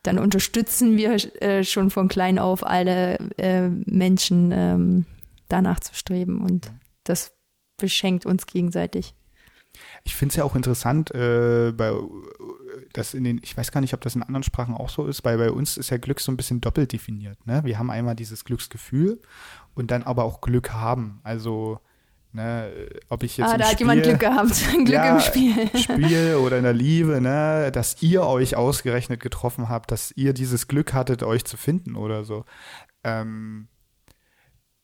[0.04, 5.06] dann unterstützen wir äh, schon von klein auf alle äh, Menschen ähm,
[5.48, 6.72] danach zu streben und
[7.04, 7.34] das
[7.78, 9.16] beschenkt uns gegenseitig.
[10.04, 11.94] Ich finde es ja auch interessant, äh, bei
[12.92, 15.26] das in den, ich weiß gar nicht, ob das in anderen Sprachen auch so ist,
[15.26, 17.46] weil bei uns ist ja Glück so ein bisschen doppelt definiert.
[17.48, 17.64] Ne?
[17.64, 19.20] Wir haben einmal dieses Glücksgefühl
[19.74, 21.20] und dann aber auch Glück haben.
[21.24, 21.80] Also
[22.36, 25.70] Ne, ob ich jetzt ah, da Spiel, hat jemand Glück gehabt, Glück ja, im Spiel.
[25.78, 30.68] Spiel oder in der Liebe, ne, dass ihr euch ausgerechnet getroffen habt, dass ihr dieses
[30.68, 32.44] Glück hattet, euch zu finden oder so.
[33.04, 33.68] Ähm,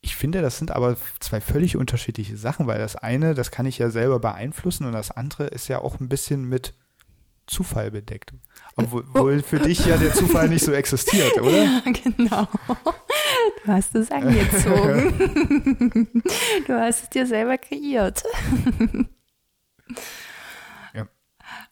[0.02, 3.80] ich finde, das sind aber zwei völlig unterschiedliche Sachen, weil das eine, das kann ich
[3.80, 6.76] ja selber beeinflussen und das andere ist ja auch ein bisschen mit
[7.47, 8.34] Zufall bedeckt.
[8.84, 11.64] Obwohl für dich ja der Zufall nicht so existiert, oder?
[11.64, 12.48] Ja, genau.
[13.66, 15.14] Du hast es angezogen.
[16.68, 18.24] Du hast es dir selber kreiert.
[20.94, 21.08] Ja.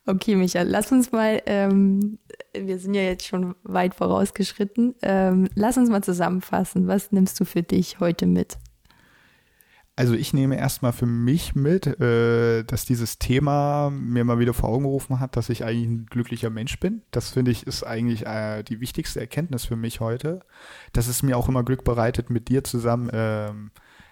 [0.05, 2.19] Okay, Michael, lass uns mal, ähm,
[2.53, 6.87] wir sind ja jetzt schon weit vorausgeschritten, ähm, lass uns mal zusammenfassen.
[6.87, 8.57] Was nimmst du für dich heute mit?
[9.97, 14.69] Also ich nehme erstmal für mich mit, äh, dass dieses Thema mir mal wieder vor
[14.69, 17.01] Augen gerufen hat, dass ich eigentlich ein glücklicher Mensch bin.
[17.09, 20.41] Das finde ich ist eigentlich äh, die wichtigste Erkenntnis für mich heute.
[20.93, 23.71] Dass es mir auch immer Glück bereitet, mit dir zusammen ähm,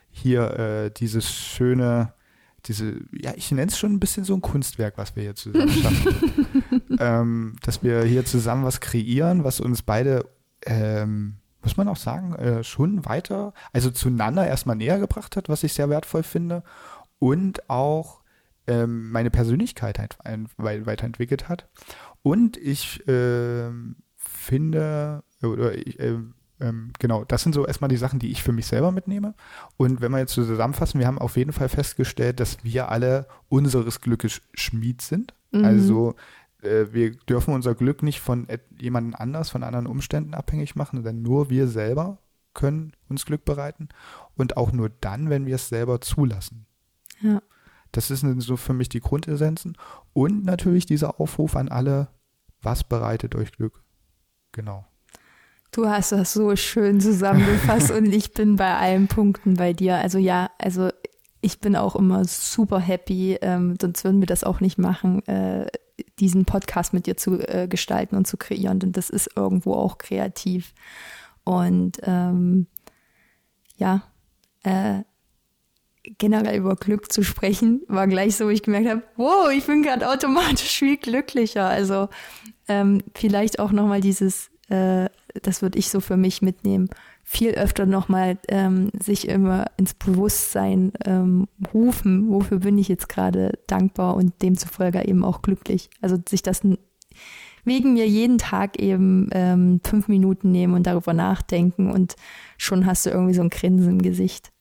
[0.09, 2.13] hier äh, dieses schöne,
[2.65, 5.69] diese, ja, ich nenne es schon ein bisschen so ein Kunstwerk, was wir hier zusammen
[5.83, 6.81] schaffen.
[6.97, 10.25] ähm, dass wir hier zusammen was kreieren, was uns beide
[10.65, 15.63] ähm, muss man auch sagen, äh, schon weiter, also zueinander erstmal näher gebracht hat, was
[15.63, 16.63] ich sehr wertvoll finde.
[17.19, 18.21] Und auch
[18.67, 20.17] ähm, meine Persönlichkeit halt
[20.57, 21.67] weiterentwickelt hat.
[22.21, 23.69] Und ich äh,
[24.15, 26.17] finde, oder ich, äh,
[26.99, 29.33] genau, das sind so erstmal die Sachen, die ich für mich selber mitnehme.
[29.77, 34.01] Und wenn wir jetzt zusammenfassen, wir haben auf jeden Fall festgestellt, dass wir alle unseres
[34.01, 35.33] Glückes Schmied sind.
[35.51, 35.65] Mhm.
[35.65, 36.15] Also
[36.65, 38.47] äh, wir dürfen unser Glück nicht von
[38.79, 42.19] jemandem anders, von anderen Umständen abhängig machen, denn nur wir selber
[42.53, 43.89] können uns Glück bereiten
[44.35, 46.65] und auch nur dann, wenn wir es selber zulassen.
[47.21, 47.41] Ja.
[47.91, 49.77] Das sind so für mich die Grundessenzen
[50.13, 52.09] und natürlich dieser Aufruf an alle,
[52.61, 53.83] was bereitet euch Glück?
[54.51, 54.85] Genau.
[55.71, 59.97] Du hast das so schön zusammengefasst und ich bin bei allen Punkten bei dir.
[59.97, 60.89] Also ja, also
[61.41, 65.67] ich bin auch immer super happy, ähm, sonst würden wir das auch nicht machen, äh,
[66.19, 69.97] diesen Podcast mit dir zu äh, gestalten und zu kreieren, denn das ist irgendwo auch
[69.97, 70.73] kreativ.
[71.43, 72.67] Und ähm,
[73.77, 74.03] ja,
[74.63, 75.03] äh,
[76.17, 79.83] generell über Glück zu sprechen, war gleich so, wo ich gemerkt habe, wow, ich bin
[79.83, 81.67] gerade automatisch viel glücklicher.
[81.67, 82.09] Also
[82.67, 85.09] ähm, vielleicht auch nochmal dieses äh,
[85.41, 86.89] das würde ich so für mich mitnehmen,
[87.27, 93.57] viel öfter nochmal ähm, sich immer ins Bewusstsein ähm, rufen, wofür bin ich jetzt gerade
[93.65, 95.89] dankbar und demzufolge eben auch glücklich.
[96.01, 96.61] Also sich das
[97.65, 102.15] wegen mir jeden Tag eben ähm, fünf Minuten nehmen und darüber nachdenken und
[102.57, 104.51] schon hast du irgendwie so ein Grinsen im Gesicht.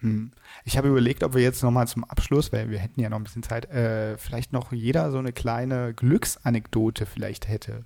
[0.00, 0.32] Hm.
[0.64, 3.24] Ich habe überlegt, ob wir jetzt nochmal zum Abschluss, weil wir hätten ja noch ein
[3.24, 7.84] bisschen Zeit, äh, vielleicht noch jeder so eine kleine Glücksanekdote vielleicht hätte.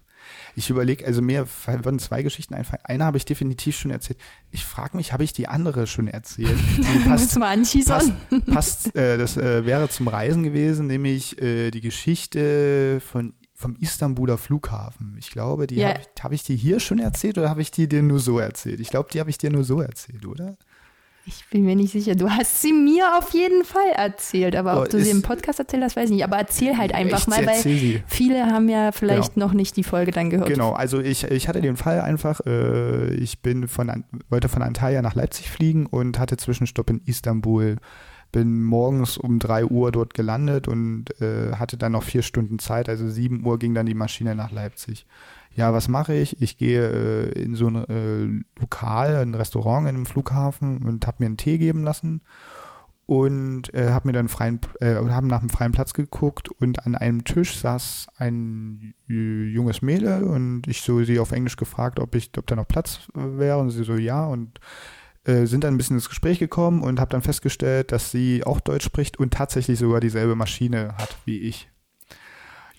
[0.57, 2.83] Ich überlege, also mir würden zwei Geschichten einfallen.
[2.85, 4.19] Eine habe ich definitiv schon erzählt.
[4.51, 6.59] Ich frage mich, habe ich die andere schon erzählt?
[6.79, 8.13] Die passt, mal passt,
[8.47, 14.39] passt äh, das äh, wäre zum Reisen gewesen, nämlich äh, die Geschichte von vom Istanbuler
[14.39, 15.17] Flughafen.
[15.19, 15.89] Ich glaube, die ja.
[15.89, 18.39] habe ich, hab ich die hier schon erzählt oder habe ich die dir nur so
[18.39, 18.79] erzählt?
[18.79, 20.57] Ich glaube, die habe ich dir nur so erzählt, oder?
[21.29, 22.15] Ich bin mir nicht sicher.
[22.15, 25.59] Du hast sie mir auf jeden Fall erzählt, aber oh, ob du sie im Podcast
[25.59, 26.25] erzählt hast, weiß ich nicht.
[26.25, 28.03] Aber erzähl halt einfach mal, weil sie.
[28.07, 29.47] viele haben ja vielleicht genau.
[29.47, 30.49] noch nicht die Folge dann gehört.
[30.49, 35.03] Genau, also ich, ich hatte den Fall einfach, äh, ich bin von, wollte von Antalya
[35.03, 37.77] nach Leipzig fliegen und hatte Zwischenstopp in Istanbul.
[38.33, 42.89] Bin morgens um drei Uhr dort gelandet und äh, hatte dann noch vier Stunden Zeit.
[42.89, 45.05] Also sieben Uhr ging dann die Maschine nach Leipzig
[45.59, 46.41] ja, was mache ich?
[46.41, 51.17] Ich gehe äh, in so ein äh, Lokal, ein Restaurant in einem Flughafen und habe
[51.19, 52.23] mir einen Tee geben lassen
[53.07, 56.95] und äh, habe mir dann freien, äh, haben nach einem freien Platz geguckt und an
[56.95, 62.31] einem Tisch saß ein junges Mädel und ich so sie auf Englisch gefragt, ob ich,
[62.39, 64.61] ob da noch Platz äh, wäre und sie so ja und
[65.25, 68.61] äh, sind dann ein bisschen ins Gespräch gekommen und habe dann festgestellt, dass sie auch
[68.61, 71.69] Deutsch spricht und tatsächlich sogar dieselbe Maschine hat wie ich.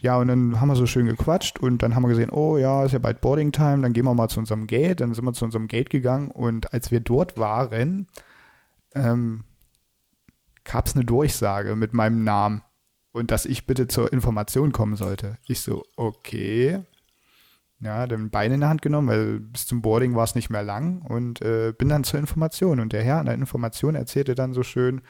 [0.02, 2.86] Ja, und dann haben wir so schön gequatscht und dann haben wir gesehen, oh ja,
[2.86, 5.02] ist ja bald Boarding Time, dann gehen wir mal zu unserem Gate.
[5.02, 8.08] Dann sind wir zu unserem Gate gegangen und als wir dort waren,
[8.96, 9.44] ähm,
[10.64, 12.62] gab es eine Durchsage mit meinem Namen
[13.12, 15.38] und dass ich bitte zur Information kommen sollte.
[15.48, 16.80] Ich so, okay.
[17.82, 20.64] Ja, dann Beine in der Hand genommen, weil bis zum Boarding war es nicht mehr
[20.64, 22.80] lang und äh, bin dann zur Information.
[22.80, 25.02] Und der Herr an der Information erzählte dann so schön,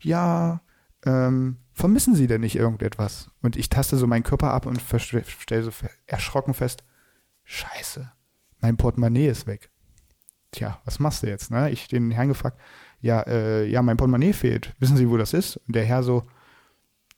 [0.00, 0.60] ja,
[1.04, 3.30] ähm, vermissen Sie denn nicht irgendetwas?
[3.42, 5.70] Und ich taste so meinen Körper ab und stelle so
[6.06, 6.84] erschrocken fest,
[7.44, 8.10] scheiße,
[8.60, 9.70] mein Portemonnaie ist weg.
[10.52, 11.50] Tja, was machst du jetzt?
[11.50, 11.70] Ne?
[11.70, 12.60] Ich den Herrn gefragt,
[13.00, 14.74] ja, äh, ja, mein Portemonnaie fehlt.
[14.78, 15.56] Wissen Sie, wo das ist?
[15.56, 16.24] Und der Herr so,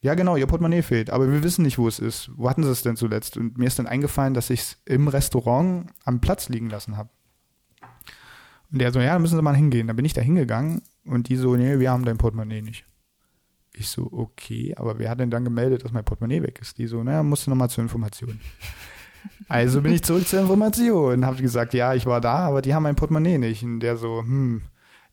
[0.01, 2.31] ja, genau, Ihr Portemonnaie fehlt, aber wir wissen nicht, wo es ist.
[2.37, 3.37] Wo hatten Sie es denn zuletzt?
[3.37, 7.09] Und mir ist dann eingefallen, dass ich es im Restaurant am Platz liegen lassen habe.
[8.71, 9.87] Und der so, ja, müssen Sie mal hingehen.
[9.87, 12.85] Da bin ich da hingegangen und die so, nee, wir haben dein Portemonnaie nicht.
[13.77, 16.79] Ich so, okay, aber wer hat denn dann gemeldet, dass mein Portemonnaie weg ist?
[16.79, 18.41] Die so, naja, musst du nochmal zur Information.
[19.49, 22.75] Also bin ich zurück zur Information und habe gesagt, ja, ich war da, aber die
[22.75, 23.63] haben mein Portemonnaie nicht.
[23.63, 24.61] Und der so, hm,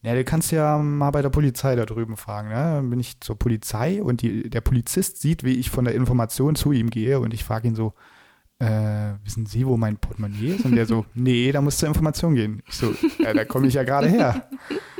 [0.03, 2.49] ja, du kannst ja mal bei der Polizei da drüben fragen.
[2.49, 2.55] Ne?
[2.55, 6.55] Dann bin ich zur Polizei und die, der Polizist sieht, wie ich von der Information
[6.55, 7.93] zu ihm gehe und ich frage ihn so,
[8.59, 10.65] äh, wissen Sie, wo mein Portemonnaie ist?
[10.65, 12.63] Und der so, nee, da musst du zur Information gehen.
[12.67, 14.49] Ich so, ja, da komme ich ja gerade her.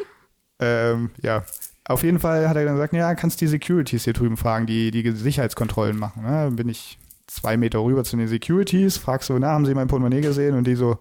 [0.60, 1.44] ähm, ja,
[1.92, 4.92] auf jeden Fall hat er dann gesagt, ja, kannst die Securities hier drüben fragen, die
[4.92, 6.24] die Sicherheitskontrollen machen.
[6.24, 6.30] Ne?
[6.30, 9.88] Dann bin ich zwei Meter rüber zu den Securities, frag so, na, haben Sie mein
[9.88, 10.56] Portemonnaie gesehen?
[10.56, 11.00] Und die so,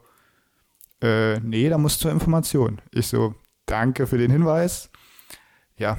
[1.03, 2.81] äh, nee, da musst du zur Information.
[2.93, 3.35] Ich so,
[3.67, 4.91] danke für den Hinweis.
[5.77, 5.99] Ja,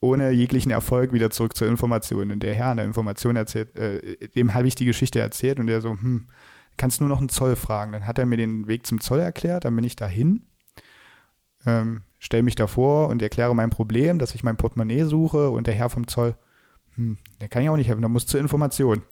[0.00, 2.30] ohne jeglichen Erfolg wieder zurück zur Information.
[2.30, 5.66] Und der Herr an der Information erzählt, äh, dem habe ich die Geschichte erzählt und
[5.66, 6.28] der so, hm,
[6.76, 7.92] kannst nur noch einen Zoll fragen.
[7.92, 10.46] Dann hat er mir den Weg zum Zoll erklärt, dann bin ich dahin.
[11.66, 15.74] Ähm, stelle mich davor und erkläre mein Problem, dass ich mein Portemonnaie suche und der
[15.74, 16.36] Herr vom Zoll,
[16.94, 19.02] hm, der kann ja auch nicht helfen, der muss zur Information.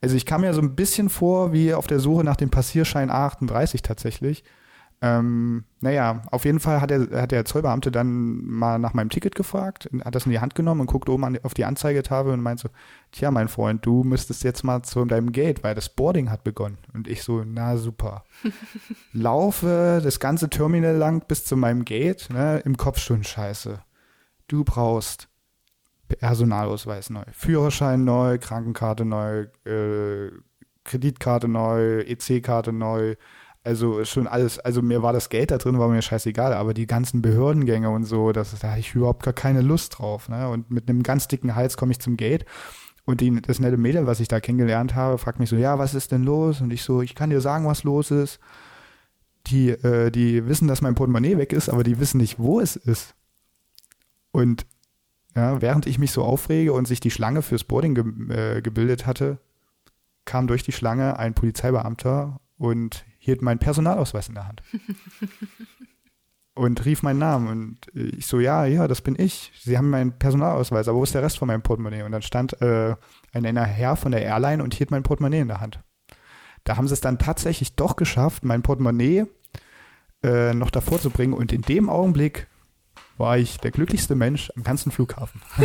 [0.00, 3.10] Also ich kam mir so ein bisschen vor wie auf der Suche nach dem Passierschein
[3.10, 4.44] A38 tatsächlich.
[5.00, 9.36] Ähm, naja, auf jeden Fall hat der, hat der Zollbeamte dann mal nach meinem Ticket
[9.36, 12.42] gefragt, hat das in die Hand genommen und guckt oben an, auf die Anzeigetafel und
[12.42, 12.68] meint so,
[13.12, 16.78] tja, mein Freund, du müsstest jetzt mal zu deinem Gate, weil das Boarding hat begonnen.
[16.94, 18.24] Und ich so, na super.
[19.12, 23.78] Laufe das ganze Terminal lang bis zu meinem Gate, ne, im Kopf schon scheiße.
[24.48, 25.28] Du brauchst
[26.08, 30.32] Personalausweis neu, Führerschein neu, Krankenkarte neu, äh,
[30.84, 33.14] Kreditkarte neu, EC-Karte neu,
[33.68, 36.86] also schon alles, also mir war das Geld da drin, war mir scheißegal, aber die
[36.86, 40.30] ganzen Behördengänge und so, das, da hatte ich überhaupt gar keine Lust drauf.
[40.30, 40.48] Ne?
[40.48, 42.46] Und mit einem ganz dicken Hals komme ich zum Gate
[43.04, 45.94] und die, das nette Mädel, was ich da kennengelernt habe, fragt mich so, ja, was
[45.94, 46.62] ist denn los?
[46.62, 48.40] Und ich so, ich kann dir sagen, was los ist.
[49.48, 52.76] Die, äh, die wissen, dass mein Portemonnaie weg ist, aber die wissen nicht, wo es
[52.76, 53.14] ist.
[54.30, 54.66] Und
[55.36, 59.06] ja, während ich mich so aufrege und sich die Schlange fürs Boarding ge äh, gebildet
[59.06, 59.38] hatte,
[60.24, 64.62] kam durch die Schlange ein Polizeibeamter und hielt meinen Personalausweis in der Hand.
[66.54, 67.48] und rief meinen Namen.
[67.48, 69.52] Und ich so, ja, ja, das bin ich.
[69.60, 72.04] Sie haben meinen Personalausweis, aber wo ist der Rest von meinem Portemonnaie?
[72.04, 72.96] Und dann stand äh,
[73.34, 75.80] ein Herr von der Airline und hielt mein Portemonnaie in der Hand.
[76.64, 79.26] Da haben sie es dann tatsächlich doch geschafft, mein Portemonnaie
[80.22, 81.34] äh, noch davor zu bringen.
[81.34, 82.46] Und in dem Augenblick
[83.18, 85.42] war ich der glücklichste Mensch am ganzen Flughafen.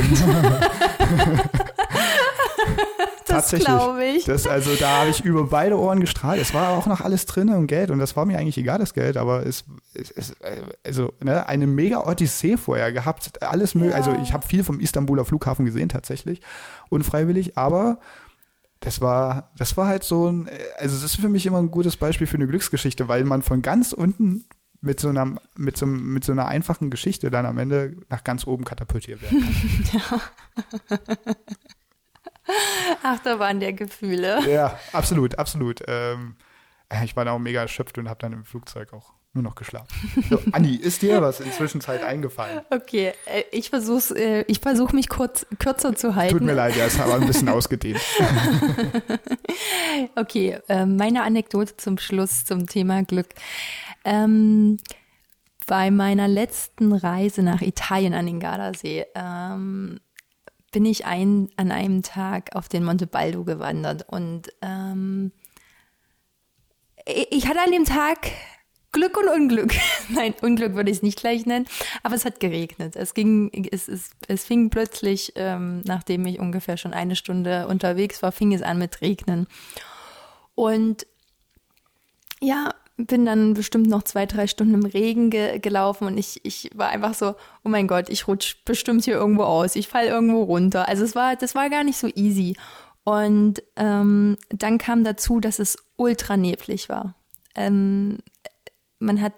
[3.34, 4.26] das glaube ich.
[4.26, 6.42] Das, also da habe ich über beide Ohren gestrahlt.
[6.42, 8.94] Es war auch noch alles drin und Geld und das war mir eigentlich egal, das
[8.94, 10.36] Geld, aber es, es, es
[10.84, 13.42] also ne, eine mega Odyssee vorher gehabt.
[13.42, 13.96] Alles mögliche.
[13.96, 16.42] Also ich habe viel vom Istanbuler Flughafen gesehen tatsächlich,
[16.90, 18.00] unfreiwillig, aber
[18.80, 21.98] das war, das war halt so ein, also das ist für mich immer ein gutes
[21.98, 24.46] Beispiel für eine Glücksgeschichte, weil man von ganz unten
[24.82, 28.46] mit so einer, mit so, mit so einer einfachen Geschichte dann am Ende nach ganz
[28.46, 29.42] oben katapultiert werden
[29.90, 30.02] kann.
[30.90, 31.36] ja.
[33.04, 34.50] Achterbahn der Gefühle.
[34.50, 35.82] Ja, absolut, absolut.
[35.88, 36.36] Ähm,
[37.04, 39.88] ich war da auch mega erschöpft und habe dann im Flugzeug auch nur noch geschlafen.
[40.30, 42.62] So, Anni, ist dir was inzwischen Zeit eingefallen?
[42.70, 46.38] Okay, äh, ich versuche äh, ich versuch mich kurz, kürzer zu halten.
[46.38, 48.00] Tut mir leid, ja, ist aber ein bisschen ausgedehnt.
[50.16, 53.30] okay, äh, meine Anekdote zum Schluss zum Thema Glück.
[54.06, 54.78] Ähm,
[55.66, 60.00] bei meiner letzten Reise nach Italien an den Gardasee ähm,
[60.74, 65.32] bin ich ein, an einem Tag auf den Monte Baldo gewandert und ähm,
[67.06, 68.32] ich hatte an dem Tag
[68.92, 69.74] Glück und Unglück.
[70.10, 71.66] Nein, Unglück würde ich es nicht gleich nennen,
[72.04, 72.96] aber es hat geregnet.
[72.96, 78.22] Es ging, es, es, es fing plötzlich, ähm, nachdem ich ungefähr schon eine Stunde unterwegs
[78.22, 79.48] war, fing es an mit Regnen.
[80.56, 81.08] Und
[82.40, 86.70] ja, bin dann bestimmt noch zwei, drei Stunden im Regen ge gelaufen und ich, ich
[86.76, 90.44] war einfach so, oh mein Gott, ich rutsch bestimmt hier irgendwo aus, ich fall irgendwo
[90.44, 90.88] runter.
[90.88, 92.56] Also es war, das war gar nicht so easy.
[93.04, 97.16] Und ähm, dann kam dazu, dass es ultra neblig war.
[97.56, 98.20] Ähm,
[99.00, 99.34] man hat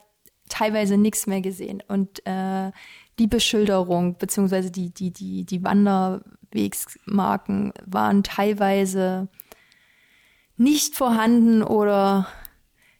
[0.50, 2.72] teilweise nichts mehr gesehen und äh,
[3.18, 9.28] die Beschilderung beziehungsweise die die die die Wanderwegsmarken waren teilweise
[10.56, 12.28] nicht vorhanden oder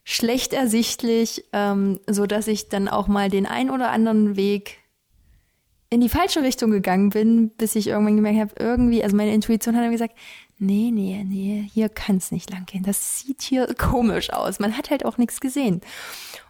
[0.06, 4.78] schlecht ersichtlich, ähm, so dass ich dann auch mal den ein oder anderen Weg
[5.90, 9.76] in die falsche Richtung gegangen bin, bis ich irgendwann gemerkt habe, irgendwie, also meine Intuition
[9.76, 10.16] hat mir gesagt,
[10.60, 12.84] nee, nee, nee, hier kann es nicht lang gehen.
[12.84, 14.60] Das sieht hier komisch aus.
[14.60, 15.82] Man hat halt auch nichts gesehen.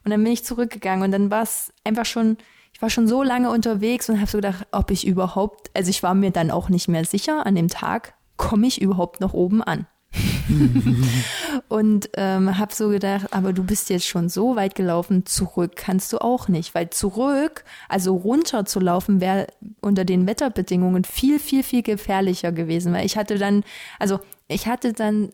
[0.03, 2.37] Und dann bin ich zurückgegangen und dann war es einfach schon,
[2.73, 6.03] ich war schon so lange unterwegs und habe so gedacht, ob ich überhaupt, also ich
[6.03, 9.63] war mir dann auch nicht mehr sicher an dem Tag, komme ich überhaupt noch oben
[9.63, 9.87] an.
[11.67, 16.13] und ähm, habe so gedacht, aber du bist jetzt schon so weit gelaufen, zurück kannst
[16.13, 19.47] du auch nicht, weil zurück, also runter zu laufen, wäre
[19.81, 23.63] unter den Wetterbedingungen viel, viel, viel gefährlicher gewesen, weil ich hatte dann,
[23.99, 25.29] also ich hatte dann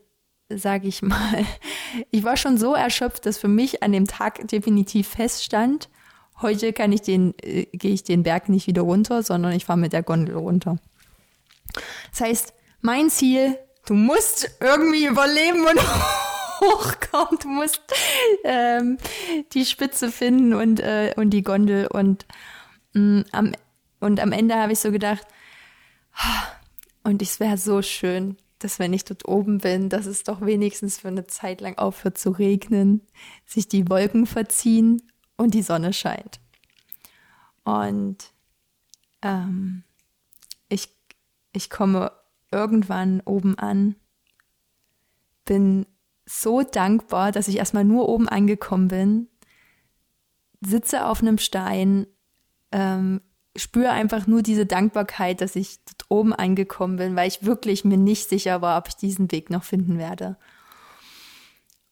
[0.54, 1.44] sage ich mal,
[2.10, 5.88] ich war schon so erschöpft, dass für mich an dem Tag definitiv feststand,
[6.40, 9.78] heute kann ich den, äh, gehe ich den Berg nicht wieder runter, sondern ich fahre
[9.78, 10.78] mit der Gondel runter.
[12.10, 13.56] Das heißt, mein Ziel
[13.86, 15.80] du musst irgendwie überleben und
[16.60, 17.38] hochkommen.
[17.40, 17.80] Du musst
[18.44, 18.98] ähm,
[19.52, 21.86] die Spitze finden und, äh, und die Gondel.
[21.88, 22.26] Und,
[22.94, 23.52] mh, mm, am,
[24.00, 25.26] und am Ende habe ich so gedacht,
[27.04, 30.98] und es wäre so schön, dass wenn ich dort oben bin, dass es doch wenigstens
[31.00, 33.02] für eine Zeit lang aufhört zu regnen,
[33.44, 35.02] sich die Wolken verziehen
[35.36, 36.40] und die Sonne scheint.
[37.64, 38.18] Und
[39.22, 39.84] ähm,
[40.68, 40.88] ich,
[41.52, 42.12] ich komme
[42.52, 43.96] irgendwann oben an,
[45.44, 45.86] bin
[46.26, 49.28] so dankbar, dass ich erstmal nur oben angekommen bin,
[50.60, 52.06] sitze auf einem Stein,
[52.70, 53.20] ähm,
[53.56, 57.98] spüre einfach nur diese Dankbarkeit, dass ich dort oben angekommen bin, weil ich wirklich mir
[57.98, 60.36] nicht sicher war, ob ich diesen Weg noch finden werde.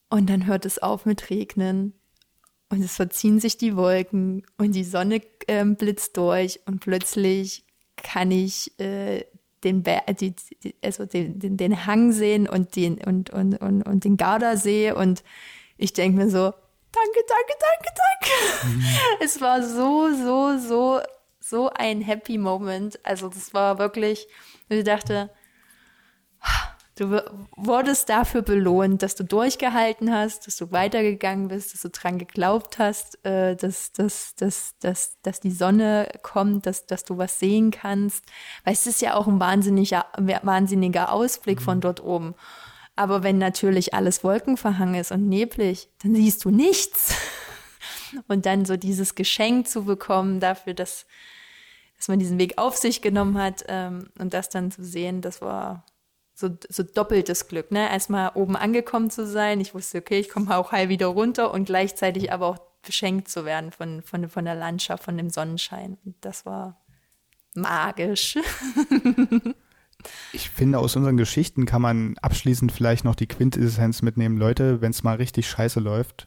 [0.08, 1.94] Und dann hört es auf mit Regnen
[2.70, 7.64] und es verziehen sich die Wolken und die Sonne ähm, blitzt durch und plötzlich
[7.96, 9.24] kann ich äh,
[9.64, 9.82] den,
[10.18, 14.16] die, die, also den, den, den Hang sehen und den, und, und, und, und den
[14.16, 15.22] Gardasee und
[15.76, 16.52] ich denke mir so,
[16.92, 18.76] danke, danke, danke, danke.
[18.76, 18.84] Mhm.
[19.20, 21.00] Es war so, so, so,
[21.40, 22.98] so ein Happy Moment.
[23.04, 24.28] Also das war wirklich,
[24.68, 25.30] ich dachte,
[27.00, 27.18] Du
[27.56, 32.78] wurdest dafür belohnt, dass du durchgehalten hast, dass du weitergegangen bist, dass du dran geglaubt
[32.78, 37.70] hast, äh, dass, dass, dass, dass, dass die Sonne kommt, dass, dass du was sehen
[37.70, 38.26] kannst.
[38.64, 40.04] Weil es ist ja auch ein wahnsinniger,
[40.42, 41.64] wahnsinniger Ausblick mhm.
[41.64, 42.34] von dort oben.
[42.96, 47.14] Aber wenn natürlich alles wolkenverhangen ist und neblig, dann siehst du nichts.
[48.28, 51.06] Und dann so dieses Geschenk zu bekommen dafür, dass,
[51.96, 55.40] dass man diesen Weg auf sich genommen hat ähm, und das dann zu sehen, das
[55.40, 55.84] war
[56.40, 57.90] so, so doppeltes Glück, ne?
[57.90, 59.60] Erstmal oben angekommen zu sein.
[59.60, 63.44] Ich wusste, okay, ich komme auch heil wieder runter und gleichzeitig aber auch beschenkt zu
[63.44, 65.98] werden von, von, von der Landschaft, von dem Sonnenschein.
[66.04, 66.80] Und das war
[67.54, 68.38] magisch.
[70.32, 74.38] ich finde, aus unseren Geschichten kann man abschließend vielleicht noch die Quintessenz mitnehmen.
[74.38, 76.26] Leute, wenn es mal richtig scheiße läuft,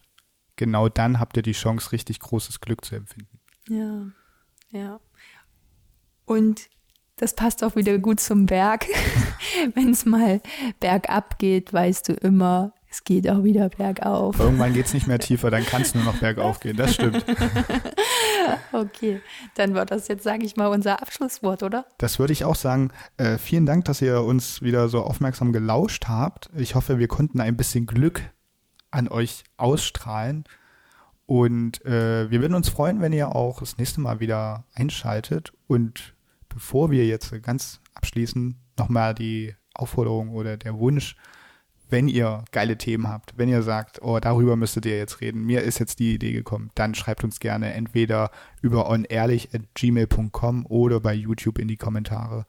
[0.57, 3.39] genau dann habt ihr die Chance, richtig großes Glück zu empfinden.
[3.67, 4.05] Ja,
[4.69, 4.99] ja.
[6.25, 6.69] Und
[7.17, 8.85] das passt auch wieder gut zum Berg.
[9.75, 10.41] Wenn es mal
[10.79, 14.39] bergab geht, weißt du immer, es geht auch wieder bergauf.
[14.39, 16.77] Irgendwann geht es nicht mehr tiefer, dann kann es nur noch bergauf gehen.
[16.77, 17.25] Das stimmt.
[18.71, 19.19] okay,
[19.55, 21.85] dann war das jetzt, sage ich mal, unser Abschlusswort, oder?
[21.97, 22.91] Das würde ich auch sagen.
[23.17, 26.51] Äh, vielen Dank, dass ihr uns wieder so aufmerksam gelauscht habt.
[26.55, 28.21] Ich hoffe, wir konnten ein bisschen Glück
[28.91, 30.43] an euch ausstrahlen.
[31.25, 36.13] Und äh, wir würden uns freuen, wenn ihr auch das nächste Mal wieder einschaltet und
[36.53, 41.15] bevor wir jetzt ganz abschließen, nochmal die Aufforderung oder der Wunsch,
[41.89, 45.61] wenn ihr geile Themen habt, wenn ihr sagt, oh, darüber müsstet ihr jetzt reden, mir
[45.61, 48.31] ist jetzt die Idee gekommen, dann schreibt uns gerne entweder
[48.61, 52.45] über onehrlich.gmail.com oder bei YouTube in die Kommentare.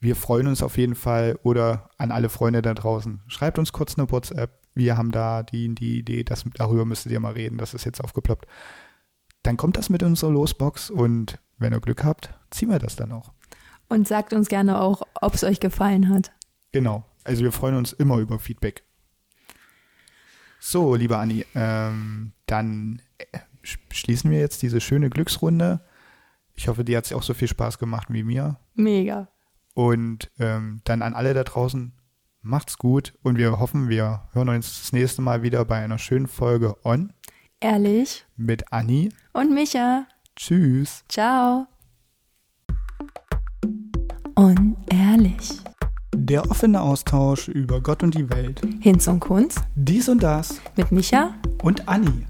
[0.00, 3.22] Wir freuen uns auf jeden Fall oder an alle Freunde da draußen.
[3.28, 4.58] Schreibt uns kurz eine WhatsApp.
[4.74, 8.02] Wir haben da die, die Idee, das, darüber müsstet ihr mal reden, das ist jetzt
[8.02, 8.46] aufgeploppt.
[9.42, 13.12] Dann kommt das mit unserer Losbox und wenn ihr Glück habt, ziehen wir das dann
[13.12, 13.32] auch.
[13.88, 16.32] Und sagt uns gerne auch, ob es euch gefallen hat.
[16.72, 17.04] Genau.
[17.24, 18.84] Also wir freuen uns immer über Feedback.
[20.60, 25.80] So, liebe Anni, ähm, dann äh, schließen wir jetzt diese schöne Glücksrunde.
[26.54, 28.58] Ich hoffe, dir hat es auch so viel Spaß gemacht wie mir.
[28.74, 29.28] Mega.
[29.74, 31.92] Und ähm, dann an alle da draußen,
[32.40, 36.26] macht's gut und wir hoffen, wir hören uns das nächste Mal wieder bei einer schönen
[36.26, 37.12] Folge On.
[37.60, 38.26] Ehrlich.
[38.36, 39.10] Mit Anni.
[39.32, 40.06] Und Micha.
[40.34, 41.04] Tschüss.
[41.08, 41.66] Ciao
[44.36, 45.60] unehrlich.
[46.14, 48.60] Der offene Austausch über Gott und die Welt.
[48.80, 49.56] Hinz und Kunz.
[49.74, 50.60] Dies und das.
[50.76, 52.26] Mit Micha und Anni.